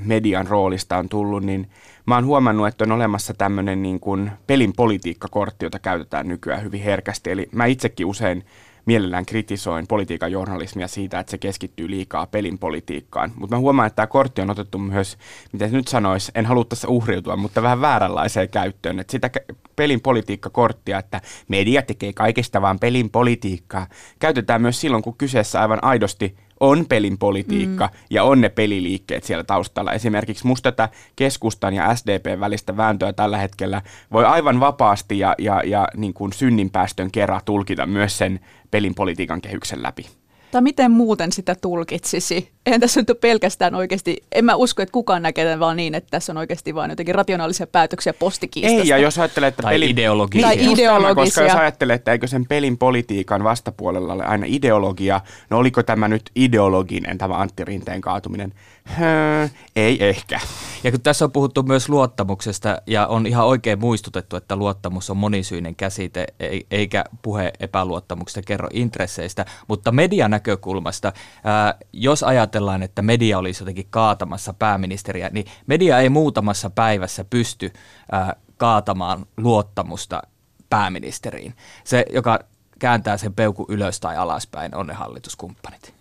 median 0.05 0.47
roolista 0.47 0.97
on 0.97 1.09
tullut, 1.09 1.43
niin 1.43 1.69
mä 2.05 2.15
oon 2.15 2.25
huomannut, 2.25 2.67
että 2.67 2.83
on 2.83 2.91
olemassa 2.91 3.33
tämmöinen 3.33 3.81
niin 3.83 3.99
kuin 3.99 4.31
pelin 4.47 4.73
politiikkakortti, 4.73 5.65
jota 5.65 5.79
käytetään 5.79 6.27
nykyään 6.27 6.63
hyvin 6.63 6.81
herkästi. 6.81 7.31
Eli 7.31 7.49
mä 7.51 7.65
itsekin 7.65 8.05
usein 8.05 8.45
mielellään 8.87 9.25
kritisoin 9.25 9.87
politiikan 9.87 10.31
journalismia 10.31 10.87
siitä, 10.87 11.19
että 11.19 11.31
se 11.31 11.37
keskittyy 11.37 11.89
liikaa 11.89 12.27
pelin 12.27 12.59
politiikkaan. 12.59 13.31
Mutta 13.35 13.55
mä 13.55 13.59
huomaan, 13.59 13.87
että 13.87 13.95
tämä 13.95 14.07
kortti 14.07 14.41
on 14.41 14.49
otettu 14.49 14.77
myös, 14.77 15.17
miten 15.53 15.71
nyt 15.71 15.87
sanoisi, 15.87 16.31
en 16.35 16.45
halua 16.45 16.65
tässä 16.65 16.87
uhriutua, 16.87 17.35
mutta 17.35 17.61
vähän 17.61 17.81
vääränlaiseen 17.81 18.49
käyttöön. 18.49 18.99
Että 18.99 19.11
sitä 19.11 19.29
pelin 19.75 20.01
politiikkakorttia, 20.01 20.99
että 20.99 21.21
media 21.47 21.81
tekee 21.81 22.13
kaikesta 22.13 22.61
vaan 22.61 22.79
pelin 22.79 23.09
politiikkaa, 23.09 23.87
käytetään 24.19 24.61
myös 24.61 24.81
silloin, 24.81 25.03
kun 25.03 25.17
kyseessä 25.17 25.61
aivan 25.61 25.83
aidosti 25.83 26.35
on 26.59 26.85
pelin 26.89 27.17
politiikka 27.17 27.87
mm. 27.87 27.99
ja 28.09 28.23
on 28.23 28.41
ne 28.41 28.49
peliliikkeet 28.49 29.23
siellä 29.23 29.43
taustalla. 29.43 29.93
Esimerkiksi 29.93 30.47
musta 30.47 30.71
tätä 30.71 30.89
keskustan 31.15 31.73
ja 31.73 31.95
SDPn 31.95 32.39
välistä 32.39 32.77
vääntöä 32.77 33.13
tällä 33.13 33.37
hetkellä 33.37 33.81
voi 34.11 34.25
aivan 34.25 34.59
vapaasti 34.59 35.19
ja, 35.19 35.35
ja, 35.37 35.61
ja 35.65 35.87
niin 35.97 36.13
kuin 36.13 36.33
synninpäästön 36.33 37.11
kerran 37.11 37.41
tulkita 37.45 37.85
myös 37.85 38.17
sen 38.17 38.39
pelin 38.71 38.95
politiikan 38.95 39.41
kehyksen 39.41 39.83
läpi. 39.83 40.05
Tai 40.51 40.61
miten 40.61 40.91
muuten 40.91 41.31
sitä 41.31 41.55
tulkitsisi? 41.55 42.51
Eihän 42.65 42.81
tässä 42.81 43.01
nyt 43.01 43.09
ole 43.09 43.17
pelkästään 43.21 43.75
oikeasti, 43.75 44.23
en 44.31 44.45
mä 44.45 44.55
usko, 44.55 44.81
että 44.81 44.93
kukaan 44.93 45.21
näkee 45.21 45.45
tämän 45.45 45.59
vaan 45.59 45.77
niin, 45.77 45.95
että 45.95 46.11
tässä 46.11 46.33
on 46.33 46.37
oikeasti 46.37 46.75
vain 46.75 46.89
jotenkin 46.89 47.15
rationaalisia 47.15 47.67
päätöksiä 47.67 48.13
postikiistasta. 48.13 48.81
Ei, 48.81 48.87
ja 48.87 48.97
jos 48.97 49.19
ajattelee, 49.19 49.47
että 49.47 49.61
tai 49.61 49.73
pelin... 49.73 49.89
ideologisia. 49.89 50.47
Tai 50.47 50.71
ideologisia. 50.71 51.15
Koska 51.15 51.41
jos 51.41 51.53
ajattelee, 51.53 51.93
että 51.93 52.11
eikö 52.11 52.27
sen 52.27 52.45
pelin 52.45 52.77
politiikan 52.77 53.43
vastapuolella 53.43 54.13
ole 54.13 54.25
aina 54.25 54.45
ideologia, 54.47 55.21
no 55.49 55.57
oliko 55.57 55.83
tämä 55.83 56.07
nyt 56.07 56.31
ideologinen, 56.35 57.17
tämä 57.17 57.37
Antti 57.37 57.65
Rinteen 57.65 58.01
kaatuminen? 58.01 58.53
Höö, 58.83 59.47
ei 59.75 60.09
ehkä. 60.09 60.39
Ja 60.83 60.91
kun 60.91 61.01
tässä 61.01 61.25
on 61.25 61.31
puhuttu 61.31 61.63
myös 61.63 61.89
luottamuksesta 61.89 62.81
ja 62.87 63.07
on 63.07 63.27
ihan 63.27 63.45
oikein 63.45 63.79
muistutettu, 63.79 64.35
että 64.35 64.55
luottamus 64.55 65.09
on 65.09 65.17
monisyinen 65.17 65.75
käsite 65.75 66.27
eikä 66.71 67.03
puhe 67.21 67.53
epäluottamuksesta 67.59 68.41
kerro 68.41 68.69
intresseistä, 68.73 69.45
mutta 69.67 69.91
median 69.91 70.33
näkökulmasta, 70.37 71.13
ää, 71.43 71.75
jos 71.93 72.23
ajatellaan, 72.23 72.83
että 72.83 73.01
media 73.01 73.37
olisi 73.37 73.63
jotenkin 73.63 73.87
kaatamassa 73.89 74.53
pääministeriä, 74.53 75.29
niin 75.33 75.45
media 75.67 75.99
ei 75.99 76.09
muutamassa 76.09 76.69
päivässä 76.69 77.25
pysty 77.25 77.73
ää, 78.11 78.35
kaatamaan 78.57 79.25
luottamusta 79.37 80.21
pääministeriin. 80.69 81.53
Se, 81.83 82.05
joka 82.13 82.39
kääntää 82.79 83.17
sen 83.17 83.33
peukun 83.33 83.65
ylös 83.69 83.99
tai 83.99 84.17
alaspäin, 84.17 84.75
on 84.75 84.87
ne 84.87 84.93
hallituskumppanit. 84.93 85.96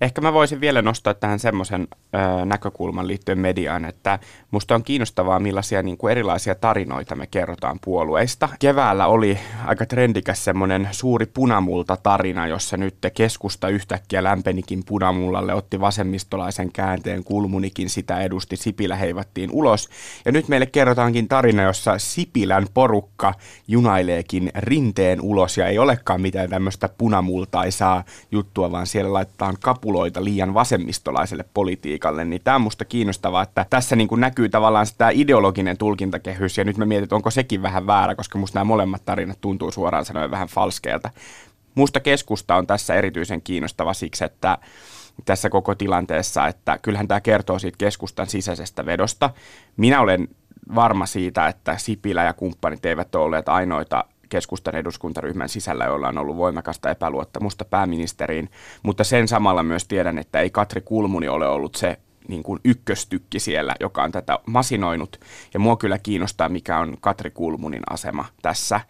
Ehkä 0.00 0.20
mä 0.20 0.32
voisin 0.32 0.60
vielä 0.60 0.82
nostaa 0.82 1.14
tähän 1.14 1.38
semmoisen 1.38 1.88
näkökulman 2.44 3.08
liittyen 3.08 3.38
mediaan, 3.38 3.84
että 3.84 4.18
musta 4.50 4.74
on 4.74 4.82
kiinnostavaa, 4.82 5.40
millaisia 5.40 5.82
niin 5.82 5.96
kuin 5.96 6.10
erilaisia 6.10 6.54
tarinoita 6.54 7.16
me 7.16 7.26
kerrotaan 7.26 7.78
puolueista. 7.84 8.48
Keväällä 8.58 9.06
oli 9.06 9.38
aika 9.66 9.86
trendikäs 9.86 10.44
semmoinen 10.44 10.88
suuri 10.90 11.26
punamulta-tarina, 11.26 12.46
jossa 12.46 12.76
nyt 12.76 12.96
keskusta 13.14 13.68
yhtäkkiä 13.68 14.22
lämpenikin 14.24 14.82
punamullalle, 14.86 15.54
otti 15.54 15.80
vasemmistolaisen 15.80 16.72
käänteen, 16.72 17.24
kulmunikin 17.24 17.90
sitä 17.90 18.20
edusti, 18.20 18.56
Sipilä 18.56 18.96
heivattiin 18.96 19.50
ulos. 19.52 19.88
Ja 20.24 20.32
nyt 20.32 20.48
meille 20.48 20.66
kerrotaankin 20.66 21.28
tarina, 21.28 21.62
jossa 21.62 21.98
Sipilän 21.98 22.66
porukka 22.74 23.34
junaileekin 23.68 24.50
rinteen 24.54 25.20
ulos 25.20 25.56
ja 25.56 25.66
ei 25.66 25.78
olekaan 25.78 26.20
mitään 26.20 26.50
tämmöistä 26.50 26.88
punamultaisaa 26.98 28.04
juttua, 28.30 28.72
vaan 28.72 28.86
siellä 28.86 29.12
laitetaan 29.12 29.55
kapuloita 29.60 30.24
liian 30.24 30.54
vasemmistolaiselle 30.54 31.44
politiikalle, 31.54 32.24
niin 32.24 32.42
tämä 32.44 32.54
on 32.54 32.60
musta 32.60 32.84
kiinnostavaa, 32.84 33.42
että 33.42 33.66
tässä 33.70 33.96
niin 33.96 34.08
kuin 34.08 34.20
näkyy 34.20 34.48
tavallaan 34.48 34.86
sitä 34.86 35.10
ideologinen 35.10 35.78
tulkintakehys, 35.78 36.58
ja 36.58 36.64
nyt 36.64 36.76
mä 36.76 36.84
mietin, 36.84 37.04
että 37.04 37.16
onko 37.16 37.30
sekin 37.30 37.62
vähän 37.62 37.86
väärä, 37.86 38.14
koska 38.14 38.38
musta 38.38 38.56
nämä 38.56 38.64
molemmat 38.64 39.04
tarinat 39.04 39.40
tuntuu 39.40 39.70
suoraan 39.70 40.04
sanoen 40.04 40.30
vähän 40.30 40.48
falskeilta. 40.48 41.10
Musta 41.74 42.00
keskusta 42.00 42.56
on 42.56 42.66
tässä 42.66 42.94
erityisen 42.94 43.42
kiinnostava 43.42 43.94
siksi, 43.94 44.24
että 44.24 44.58
tässä 45.24 45.50
koko 45.50 45.74
tilanteessa, 45.74 46.46
että 46.46 46.78
kyllähän 46.78 47.08
tämä 47.08 47.20
kertoo 47.20 47.58
siitä 47.58 47.78
keskustan 47.78 48.26
sisäisestä 48.26 48.86
vedosta. 48.86 49.30
Minä 49.76 50.00
olen 50.00 50.28
varma 50.74 51.06
siitä, 51.06 51.48
että 51.48 51.78
Sipilä 51.78 52.24
ja 52.24 52.32
kumppanit 52.32 52.86
eivät 52.86 53.14
ole 53.14 53.24
olleet 53.24 53.48
ainoita 53.48 54.04
keskustan 54.28 54.74
eduskuntaryhmän 54.74 55.48
sisällä, 55.48 55.84
joilla 55.84 56.08
on 56.08 56.18
ollut 56.18 56.36
voimakasta 56.36 56.90
epäluottamusta 56.90 57.64
pääministeriin, 57.64 58.50
mutta 58.82 59.04
sen 59.04 59.28
samalla 59.28 59.62
myös 59.62 59.84
tiedän, 59.84 60.18
että 60.18 60.40
ei 60.40 60.50
Katri 60.50 60.80
Kulmuni 60.80 61.28
ole 61.28 61.48
ollut 61.48 61.74
se 61.74 61.98
niin 62.28 62.42
kuin 62.42 62.60
ykköstykki 62.64 63.40
siellä, 63.40 63.74
joka 63.80 64.02
on 64.02 64.12
tätä 64.12 64.38
masinoinut. 64.46 65.20
Ja 65.54 65.60
mua 65.60 65.76
kyllä 65.76 65.98
kiinnostaa, 65.98 66.48
mikä 66.48 66.78
on 66.78 66.96
Katri 67.00 67.30
Kulmunin 67.30 67.82
asema 67.90 68.24
tässä, 68.42 68.80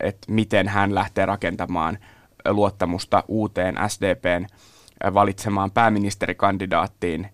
että 0.00 0.32
miten 0.32 0.68
hän 0.68 0.94
lähtee 0.94 1.26
rakentamaan 1.26 1.98
luottamusta 2.48 3.24
uuteen 3.28 3.74
SDPn 3.88 4.46
valitsemaan 5.14 5.70
pääministerikandidaattiin 5.70 7.28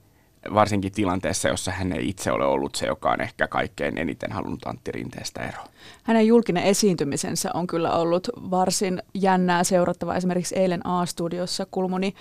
varsinkin 0.54 0.92
tilanteessa, 0.92 1.48
jossa 1.48 1.70
hän 1.70 1.92
ei 1.92 2.08
itse 2.08 2.32
ole 2.32 2.44
ollut 2.44 2.74
se, 2.74 2.86
joka 2.86 3.10
on 3.10 3.20
ehkä 3.20 3.48
kaikkein 3.48 3.98
eniten 3.98 4.32
halunnut 4.32 4.66
Antti 4.66 4.92
Rinteestä 4.92 5.48
eroa. 5.48 5.66
Hänen 6.02 6.26
julkinen 6.26 6.64
esiintymisensä 6.64 7.50
on 7.54 7.66
kyllä 7.66 7.92
ollut 7.92 8.28
varsin 8.36 9.02
jännää 9.14 9.64
seurattavaa. 9.64 10.16
Esimerkiksi 10.16 10.58
eilen 10.58 10.86
A-studiossa 10.86 11.66
Kulmuni 11.70 12.14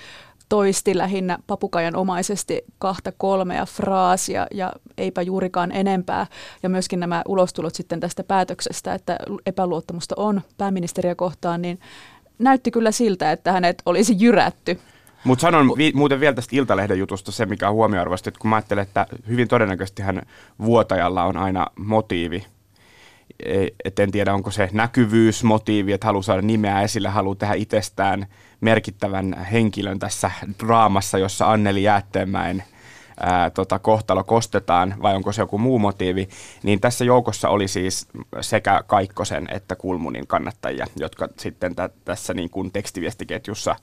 toisti 0.50 0.98
lähinnä 0.98 1.38
papukajan 1.48 1.96
omaisesti 1.96 2.62
kahta 2.78 3.12
kolmea 3.18 3.66
fraasia 3.66 4.48
ja 4.54 4.74
eipä 4.98 5.22
juurikaan 5.22 5.72
enempää. 5.72 6.28
Ja 6.64 6.70
myöskin 6.70 7.00
nämä 7.00 7.22
ulostulot 7.28 7.76
sitten 7.76 8.00
tästä 8.00 8.24
päätöksestä, 8.24 8.94
että 8.94 9.18
epäluottamusta 9.46 10.16
on 10.18 10.42
pääministeriä 10.58 11.16
kohtaan, 11.16 11.62
niin 11.62 11.80
näytti 12.40 12.72
kyllä 12.72 12.92
siltä, 12.92 13.32
että 13.32 13.52
hänet 13.52 13.82
olisi 13.86 14.16
jyrätty 14.20 14.80
mutta 15.24 15.42
sanon 15.42 15.74
vi- 15.78 15.92
muuten 15.96 16.20
vielä 16.20 16.36
tästä 16.36 16.56
Iltalehden 16.56 17.00
jutusta 17.00 17.32
se, 17.32 17.46
mikä 17.46 17.70
on 17.70 17.76
huomioarvoista, 17.76 18.30
että 18.30 18.40
kun 18.40 18.50
mä 18.50 18.56
ajattelen, 18.56 18.82
että 18.82 19.08
hyvin 19.28 19.48
todennäköisesti 19.48 20.02
hän 20.02 20.22
vuotajalla 20.62 21.24
on 21.24 21.38
aina 21.38 21.68
motiivi, 21.80 22.46
e, 23.46 23.68
et 23.86 24.00
en 24.00 24.12
tiedä 24.12 24.34
onko 24.34 24.52
se 24.52 24.70
näkyvyysmotiivi, 24.74 25.94
että 25.94 26.08
haluaa 26.08 26.24
saada 26.24 26.42
nimeä 26.42 26.82
esille, 26.82 27.10
haluaa 27.10 27.36
tehdä 27.36 27.54
itsestään 27.54 28.26
merkittävän 28.62 29.48
henkilön 29.52 30.00
tässä 30.00 30.32
draamassa, 30.60 31.18
jossa 31.18 31.52
Anneli 31.52 31.84
Jäätteenmäen 31.84 32.64
ää, 33.20 33.50
tota, 33.50 33.80
kohtalo 33.80 34.24
kostetaan, 34.24 34.96
vai 35.02 35.16
onko 35.16 35.32
se 35.32 35.42
joku 35.42 35.58
muu 35.58 35.80
motiivi, 35.80 36.30
niin 36.64 36.80
tässä 36.80 37.06
joukossa 37.06 37.50
oli 37.50 37.68
siis 37.68 38.08
sekä 38.42 38.84
Kaikkosen 38.88 39.48
että 39.52 39.76
Kulmunin 39.76 40.28
kannattajia, 40.28 40.88
jotka 40.96 41.28
sitten 41.38 41.76
tä- 41.76 41.90
tässä 42.06 42.34
niin 42.34 42.50
kuin 42.50 42.72
tekstiviestiketjussa 42.72 43.76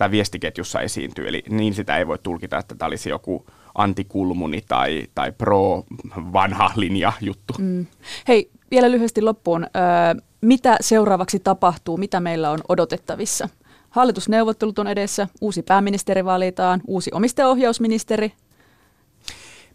tai 0.00 0.10
viestiketjussa 0.10 0.80
esiintyy. 0.80 1.28
Eli 1.28 1.42
niin 1.48 1.74
sitä 1.74 1.96
ei 1.96 2.06
voi 2.06 2.18
tulkita, 2.22 2.58
että 2.58 2.74
tämä 2.74 2.86
olisi 2.86 3.08
joku 3.08 3.46
antikulmuni 3.74 4.62
tai, 4.68 5.06
tai 5.14 5.32
pro-vanha 5.32 6.70
linja 6.76 7.12
juttu. 7.20 7.54
Mm. 7.58 7.86
Hei, 8.28 8.50
vielä 8.70 8.90
lyhyesti 8.90 9.22
loppuun. 9.22 9.64
Öö, 9.64 10.22
mitä 10.40 10.76
seuraavaksi 10.80 11.38
tapahtuu? 11.38 11.96
Mitä 11.96 12.20
meillä 12.20 12.50
on 12.50 12.58
odotettavissa? 12.68 13.48
Hallitusneuvottelut 13.90 14.78
on 14.78 14.88
edessä, 14.88 15.28
uusi 15.40 15.62
pääministeri 15.62 16.24
valitaan, 16.24 16.80
uusi 16.86 17.10
omistajaohjausministeri. 17.14 18.32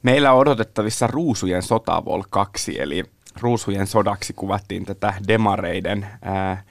Meillä 0.03 0.33
on 0.33 0.39
odotettavissa 0.39 1.07
Ruusujen 1.07 1.63
sotavol 1.63 2.23
2, 2.29 2.81
eli 2.81 3.03
Ruusujen 3.41 3.88
sodaksi 3.88 4.33
kuvattiin 4.33 4.85
tätä 4.85 5.13
demareiden 5.27 6.07
ää, 6.21 6.63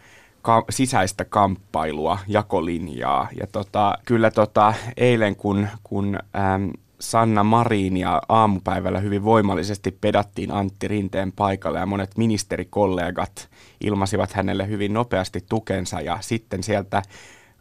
ka- 0.45 0.65
sisäistä 0.71 1.25
kamppailua, 1.25 2.19
jakolinjaa. 2.27 3.29
Ja 3.41 3.47
tota, 3.47 3.99
kyllä 4.05 4.31
tota, 4.31 4.75
eilen 4.97 5.37
kun, 5.37 5.69
kun 5.85 6.19
äm, 6.37 6.71
Sanna 7.01 7.45
Marin 7.45 7.97
ja 7.97 8.23
aamupäivällä 8.29 9.01
hyvin 9.01 9.25
voimallisesti 9.25 9.91
pedattiin 10.01 10.51
Antti 10.51 10.89
Rinteen 10.89 11.33
paikalle 11.33 11.79
ja 11.79 11.87
monet 11.87 12.17
ministerikollegat 12.17 13.49
ilmasivat 13.81 14.33
hänelle 14.33 14.69
hyvin 14.69 14.93
nopeasti 14.93 15.45
tukensa 15.49 16.01
ja 16.01 16.19
sitten 16.21 16.63
sieltä 16.63 17.03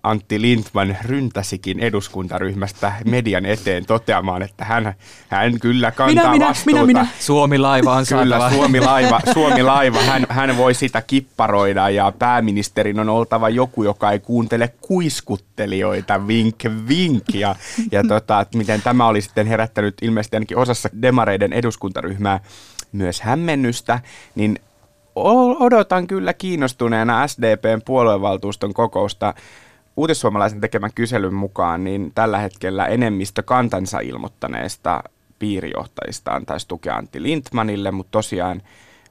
Antti 0.04 0.42
Lindman 0.42 0.98
ryntäsikin 1.06 1.80
eduskuntaryhmästä 1.80 2.94
median 3.06 3.46
eteen 3.46 3.86
toteamaan, 3.86 4.42
että 4.42 4.66
hän, 4.66 4.94
hän 5.30 5.60
kyllä 5.60 5.92
kantaa 5.92 6.24
minä, 6.24 6.32
minä, 6.32 6.48
vastuuta. 6.48 6.86
Minä, 6.86 7.00
minä. 7.02 7.08
Suomi-laiva 7.20 7.94
on 7.94 8.06
Kyllä, 8.10 8.39
saatava. 8.39 8.56
Suomi-laiva, 8.56 9.22
Suomi-laiva 9.34 10.02
hän, 10.02 10.26
hän 10.30 10.58
voi 10.58 10.74
sitä 10.74 11.02
kipparoida 11.02 11.89
ja 11.89 12.13
pääministerin 12.20 13.00
on 13.00 13.10
oltava 13.10 13.50
joku, 13.50 13.84
joka 13.84 14.12
ei 14.12 14.20
kuuntele 14.20 14.74
kuiskuttelijoita, 14.82 16.28
vink 16.28 16.63
vink. 16.88 17.24
Ja, 17.34 17.56
ja 17.92 18.04
tota, 18.13 18.39
että 18.39 18.58
miten 18.58 18.82
tämä 18.82 19.08
oli 19.08 19.22
sitten 19.22 19.48
herättänyt 19.48 19.96
ilmeisesti 20.02 20.36
ainakin 20.36 20.58
osassa 20.58 20.89
demareiden 21.02 21.54
eduskuntaryhmää 21.54 22.39
myös 22.92 23.22
hämmennystä, 23.22 24.00
niin 24.36 24.60
odotan 25.60 26.08
kyllä 26.08 26.34
kiinnostuneena 26.34 27.28
SDPn 27.28 27.82
puoluevaltuuston 27.86 28.74
kokousta 28.74 29.34
Uutissuomalaisen 29.97 30.62
tekemän 30.62 30.93
kyselyn 30.95 31.34
mukaan 31.34 31.84
niin 31.84 32.12
tällä 32.15 32.38
hetkellä 32.38 32.86
enemmistö 32.86 33.43
kantansa 33.43 33.99
ilmoittaneista 33.99 35.03
piirijohtajista 35.39 36.32
antaisi 36.32 36.67
tukea 36.67 36.95
Antti 36.95 37.23
Lindmanille, 37.23 37.91
mutta 37.91 38.12
tosiaan 38.12 38.62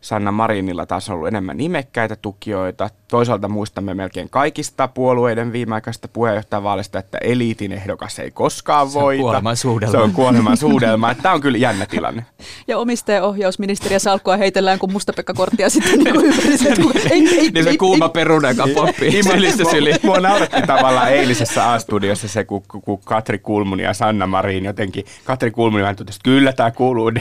Sanna 0.02 0.32
Marinilla 0.32 0.86
taas 0.86 1.08
on 1.10 1.14
ollut 1.14 1.28
enemmän 1.28 1.56
nimekkäitä 1.56 2.16
tukijoita. 2.16 2.90
Toisaalta 3.08 3.48
muistamme 3.48 3.94
melkein 3.94 4.30
kaikista 4.30 4.88
puolueiden 4.88 5.52
viimeaikaisista 5.52 6.08
puheenjohtajavaalista, 6.08 6.98
että 6.98 7.18
eliitin 7.18 7.72
ehdokas 7.72 8.18
ei 8.18 8.30
koskaan 8.30 8.92
voita. 8.92 9.16
Se 9.16 9.18
on 9.18 9.22
kuoleman 9.22 9.56
suudelma. 9.56 9.92
Se 9.92 9.98
on 9.98 10.12
kuoleman 10.12 10.56
suudelma. 10.56 11.14
Tämä 11.14 11.34
on 11.34 11.40
kyllä 11.40 11.58
jännä 11.58 11.86
tilanne. 11.86 12.24
Ja 12.68 12.78
omistajaohjausministeriä 12.78 13.98
salkkua 13.98 14.36
heitellään 14.36 14.78
kuin 14.78 14.92
mustapekkakorttia 14.92 15.70
sitten 15.70 15.98
niin 16.04 16.14
kuin 16.14 16.26
ympäri 16.26 16.58
se, 16.58 16.68
että 16.68 16.82
ei, 17.10 17.28
ei, 17.38 17.50
niin 17.50 17.64
se 17.64 17.76
kuuma 17.76 18.08
peruna, 18.08 18.48
joka 18.50 18.64
poppii 18.74 19.10
Niin, 19.10 19.24
mua- 19.24 19.34
sylistä 19.34 19.62
mua- 19.62 19.70
syliin. 19.72 19.96
Mua 20.02 20.20
nauratti 20.20 20.62
tavallaan 20.66 21.10
eilisessä 21.12 21.72
A-studiossa 21.72 22.28
se, 22.28 22.44
kun, 22.44 22.62
kun- 22.68 22.82
kun 22.82 23.00
Katri 23.04 23.38
Kulmuni 23.38 23.82
ja 23.82 23.94
Sanna 23.94 24.26
Marin 24.26 24.64
jotenkin, 24.64 25.04
Katri 25.24 25.50
Kulmuni 25.50 25.82
vähän 25.82 25.96
totesi, 25.96 26.16
että 26.16 26.24
kyllä 26.30 26.52
tämä 26.52 26.70
kuuluu 26.70 27.12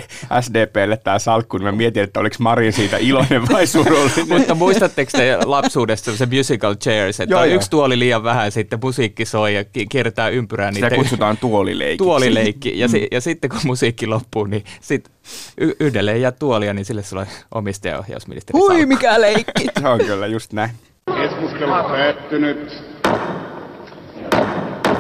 SDPlle 0.42 0.98
tämä 0.98 1.20
salkku, 1.20 1.58
niin 1.58 1.66
mä 1.66 1.72
mietin, 1.72 2.04
että 2.04 2.20
oliko 2.20 2.36
Marin 2.40 2.71
siitä 2.74 2.98
iloinen 2.98 3.50
vai 3.50 3.68
surullinen. 3.68 4.28
Mutta 4.38 4.56
muistatteko 4.56 5.12
te 5.18 5.38
lapsuudesta 5.46 6.16
se 6.18 6.26
musical 6.26 6.76
chairs, 6.76 7.20
että 7.20 7.34
Joo, 7.34 7.42
on 7.42 7.48
joo. 7.50 7.56
yksi 7.56 7.70
tuoli 7.70 8.00
liian 8.00 8.24
vähän, 8.24 8.52
sitten 8.52 8.80
musiikki 8.84 9.26
soi 9.26 9.56
ja 9.56 9.64
ki- 9.64 9.86
kiertää 9.86 10.30
ympyrää. 10.30 10.72
Sitä 10.72 10.90
te- 10.90 10.96
kutsutaan 10.96 11.38
tuolileikiksi. 11.38 12.04
tuolileikki. 12.06 12.80
Ja, 12.80 12.88
si- 12.88 13.08
ja 13.12 13.22
sitten 13.22 13.50
kun 13.50 13.60
musiikki 13.64 14.08
loppuu, 14.08 14.46
niin 14.46 14.64
sit 14.82 15.10
y- 15.58 15.76
yhdelle 15.80 16.12
ei 16.12 16.22
jää 16.22 16.32
tuolia, 16.32 16.74
niin 16.74 16.86
sille 16.86 17.04
sulla 17.04 17.26
omistajaohjausministeri 17.56 18.60
Hui 18.60 18.68
salkku. 18.70 18.88
mikä 18.88 19.22
leikki. 19.22 19.66
Se 19.82 19.88
on 19.88 20.00
kyllä 20.00 20.28
just 20.28 20.54
näin. 20.54 20.72
Keskustelu 21.22 21.72
päättynyt. 21.72 22.72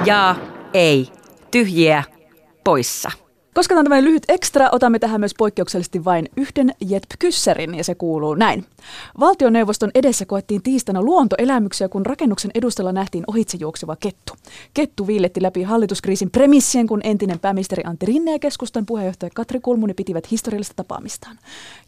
Jaa, 0.05 0.35
ei, 0.73 1.07
tyhjiä, 1.51 2.03
poissa. 2.63 3.11
Koska 3.53 3.71
tämä 3.71 3.79
on 3.79 3.85
tämmöinen 3.85 4.05
lyhyt 4.05 4.23
ekstra, 4.27 4.69
otamme 4.71 4.99
tähän 4.99 5.19
myös 5.19 5.33
poikkeuksellisesti 5.37 6.05
vain 6.05 6.29
yhden 6.37 6.73
Jetp-kyssärin, 6.79 7.75
ja 7.75 7.83
se 7.83 7.95
kuuluu 7.95 8.35
näin. 8.35 8.65
Valtioneuvoston 9.19 9.91
edessä 9.95 10.25
koettiin 10.25 10.63
tiistaina 10.63 11.01
luontoelämyksiä, 11.01 11.89
kun 11.89 12.05
rakennuksen 12.05 12.51
edustalla 12.55 12.91
nähtiin 12.91 13.23
ohitse 13.27 13.57
juokseva 13.61 13.95
kettu. 13.95 14.33
Kettu 14.73 15.07
viilletti 15.07 15.41
läpi 15.41 15.63
hallituskriisin 15.63 16.31
premissien, 16.31 16.87
kun 16.87 17.01
entinen 17.03 17.39
pääministeri 17.39 17.83
Antti 17.85 18.05
Rinne 18.05 18.31
ja 18.31 18.39
keskustan 18.39 18.85
puheenjohtaja 18.85 19.29
Katri 19.35 19.59
Kulmuni 19.59 19.93
pitivät 19.93 20.31
historiallista 20.31 20.73
tapaamistaan. 20.75 21.39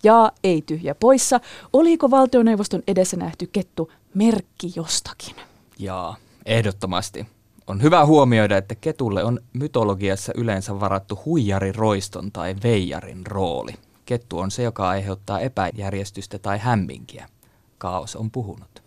Ja 0.04 0.32
ei 0.44 0.62
tyhjä 0.62 0.96
poissa, 0.96 1.40
oliko 1.74 2.12
valtioneuvoston 2.12 2.84
edessä 2.88 3.18
nähty 3.18 3.50
kettu 3.52 3.92
merkki 4.14 4.72
jostakin? 4.76 5.36
Jaa, 5.80 6.16
ehdottomasti. 6.46 7.28
On 7.68 7.82
hyvä 7.82 8.06
huomioida, 8.06 8.58
että 8.58 8.76
ketulle 8.76 9.24
on 9.24 9.40
mytologiassa 9.54 10.34
yleensä 10.36 10.80
varattu 10.80 11.20
huijariroiston 11.26 12.32
tai 12.32 12.56
veijarin 12.64 13.28
rooli. 13.28 13.74
Kettu 14.06 14.40
on 14.40 14.52
se, 14.52 14.64
joka 14.64 14.90
aiheuttaa 14.90 15.40
epäjärjestystä 15.40 16.40
tai 16.40 16.58
hämminkiä. 16.60 17.30
Kaos 17.78 18.16
on 18.16 18.32
puhunut. 18.32 18.84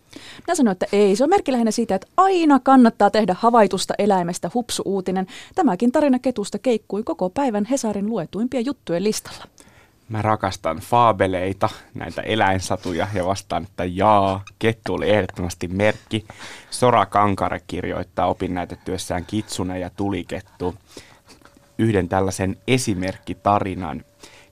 Minä 0.47 0.55
sanoin, 0.55 0.73
että 0.73 0.87
ei. 0.93 1.17
Se 1.17 1.25
on 1.25 1.31
merkki 1.31 1.53
lähinnä 1.53 1.71
siitä, 1.71 1.95
että 1.95 2.07
aina 2.17 2.61
kannattaa 2.61 3.11
tehdä 3.11 3.37
havaitusta 3.39 3.95
eläimestä 3.99 4.51
hupsu-uutinen. 4.55 5.27
Tämäkin 5.55 5.93
tarina 5.93 6.19
ketusta 6.19 6.59
keikkui 6.59 7.03
koko 7.03 7.31
päivän 7.31 7.65
Hesarin 7.65 8.07
luetuimpia 8.07 8.61
juttujen 8.61 9.05
listalla. 9.05 9.45
Mä 10.09 10.23
rakastan 10.23 10.77
faabeleita, 10.77 11.69
näitä 11.95 12.23
eläinsatuja 12.23 13.07
ja 13.15 13.27
vastaan, 13.27 13.63
että 13.63 13.85
jaa, 13.85 14.45
kettu 14.59 14.95
oli 14.95 15.11
ehdottomasti 15.11 15.69
merkki. 15.69 16.25
Sora 16.71 17.07
Kankare 17.07 17.61
kirjoittaa 17.67 18.27
opinnäytetyössään 18.27 19.25
Kitsune 19.27 19.79
ja 19.79 19.91
Tulikettu 19.91 20.75
yhden 21.79 22.09
tällaisen 22.09 22.57
esimerkkitarinan. 22.67 24.05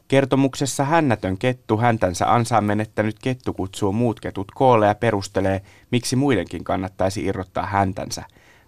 Kertomuksessa 0.09 0.85
hännätön 0.85 1.39
kettu 1.39 1.77
häntänsä 1.77 2.35
ansaan 2.35 2.65
menettänyt 2.65 3.17
kettu 3.23 3.53
kutsuu 3.53 3.93
muut 3.93 4.21
ketut 4.21 4.53
koolle 4.55 4.87
ja 4.87 4.95
perustelee, 4.95 5.63
miksi 5.91 6.17
muidenkin 6.17 6.65
kannattaisi 6.65 7.25
irrottaa 7.25 7.67
häntänsä. 7.67 8.23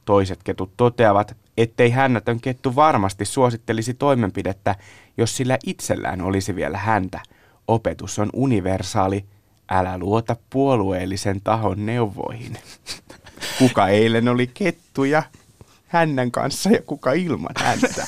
Toiset 0.05 0.43
ketut 0.45 0.71
toteavat, 0.77 1.37
ettei 1.57 1.91
hännätön 1.91 2.41
kettu 2.41 2.77
varmasti 2.77 3.25
suosittelisi 3.25 3.95
toimenpidettä, 3.95 4.75
jos 5.17 5.37
sillä 5.37 5.59
itsellään 5.67 6.23
olisi 6.23 6.55
vielä 6.55 6.79
häntä. 6.79 7.21
Opetus 7.69 8.19
on 8.19 8.31
universaali. 8.33 9.25
Älä 9.71 9.99
luota 9.99 10.37
puolueellisen 10.51 11.41
tahon 11.41 11.87
neuvoihin. 11.87 12.59
Kuka 13.59 13.89
eilen 13.89 14.29
oli 14.29 14.51
kettuja 14.55 15.23
hännän 15.87 16.31
kanssa 16.31 16.71
ja 16.71 16.83
kuka 16.83 17.13
ilman 17.13 17.55
häntä? 17.59 17.89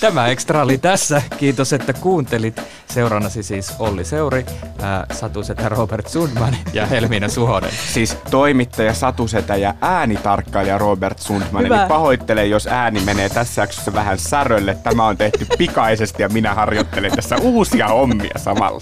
Tämä 0.00 0.26
ekstra 0.26 0.62
oli 0.62 0.78
tässä. 0.78 1.22
Kiitos, 1.38 1.72
että 1.72 1.92
kuuntelit. 1.92 2.62
Seurannasi 2.86 3.42
siis 3.42 3.74
Olli 3.78 4.04
Seuri, 4.04 4.46
ää, 4.82 5.06
Satusetä 5.12 5.68
Robert 5.68 6.08
Sundman 6.08 6.56
ja 6.72 6.86
Helmiina 6.86 7.28
Suhonen. 7.28 7.70
Siis 7.92 8.16
toimittaja 8.30 8.94
Satusetä 8.94 9.56
ja 9.56 9.74
äänitarkkailija 9.80 10.78
Robert 10.78 11.18
Sundman. 11.18 11.64
Hyvä. 11.64 11.80
Eli 11.80 11.88
pahoittelen, 11.88 12.50
jos 12.50 12.66
ääni 12.66 13.00
menee 13.00 13.28
tässä 13.28 13.62
jaksossa 13.62 13.94
vähän 13.94 14.18
särölle. 14.18 14.76
Tämä 14.82 15.06
on 15.06 15.16
tehty 15.16 15.46
pikaisesti 15.58 16.22
ja 16.22 16.28
minä 16.28 16.54
harjoittelen 16.54 17.12
tässä 17.16 17.36
uusia 17.36 17.88
hommia 17.88 18.34
samalla. 18.36 18.80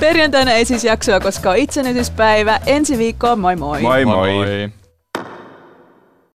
Perjantaina 0.00 0.52
ei 0.52 0.64
siis 0.64 0.84
jaksoa, 0.84 1.20
koska 1.20 1.50
on 1.50 1.56
itsenäisyyspäivä. 1.56 2.60
Ensi 2.66 2.98
viikkoon, 2.98 3.38
moi 3.38 3.56
moi! 3.56 3.82
Moi 3.82 4.04
moi! 4.04 4.34
moi. 4.34 4.70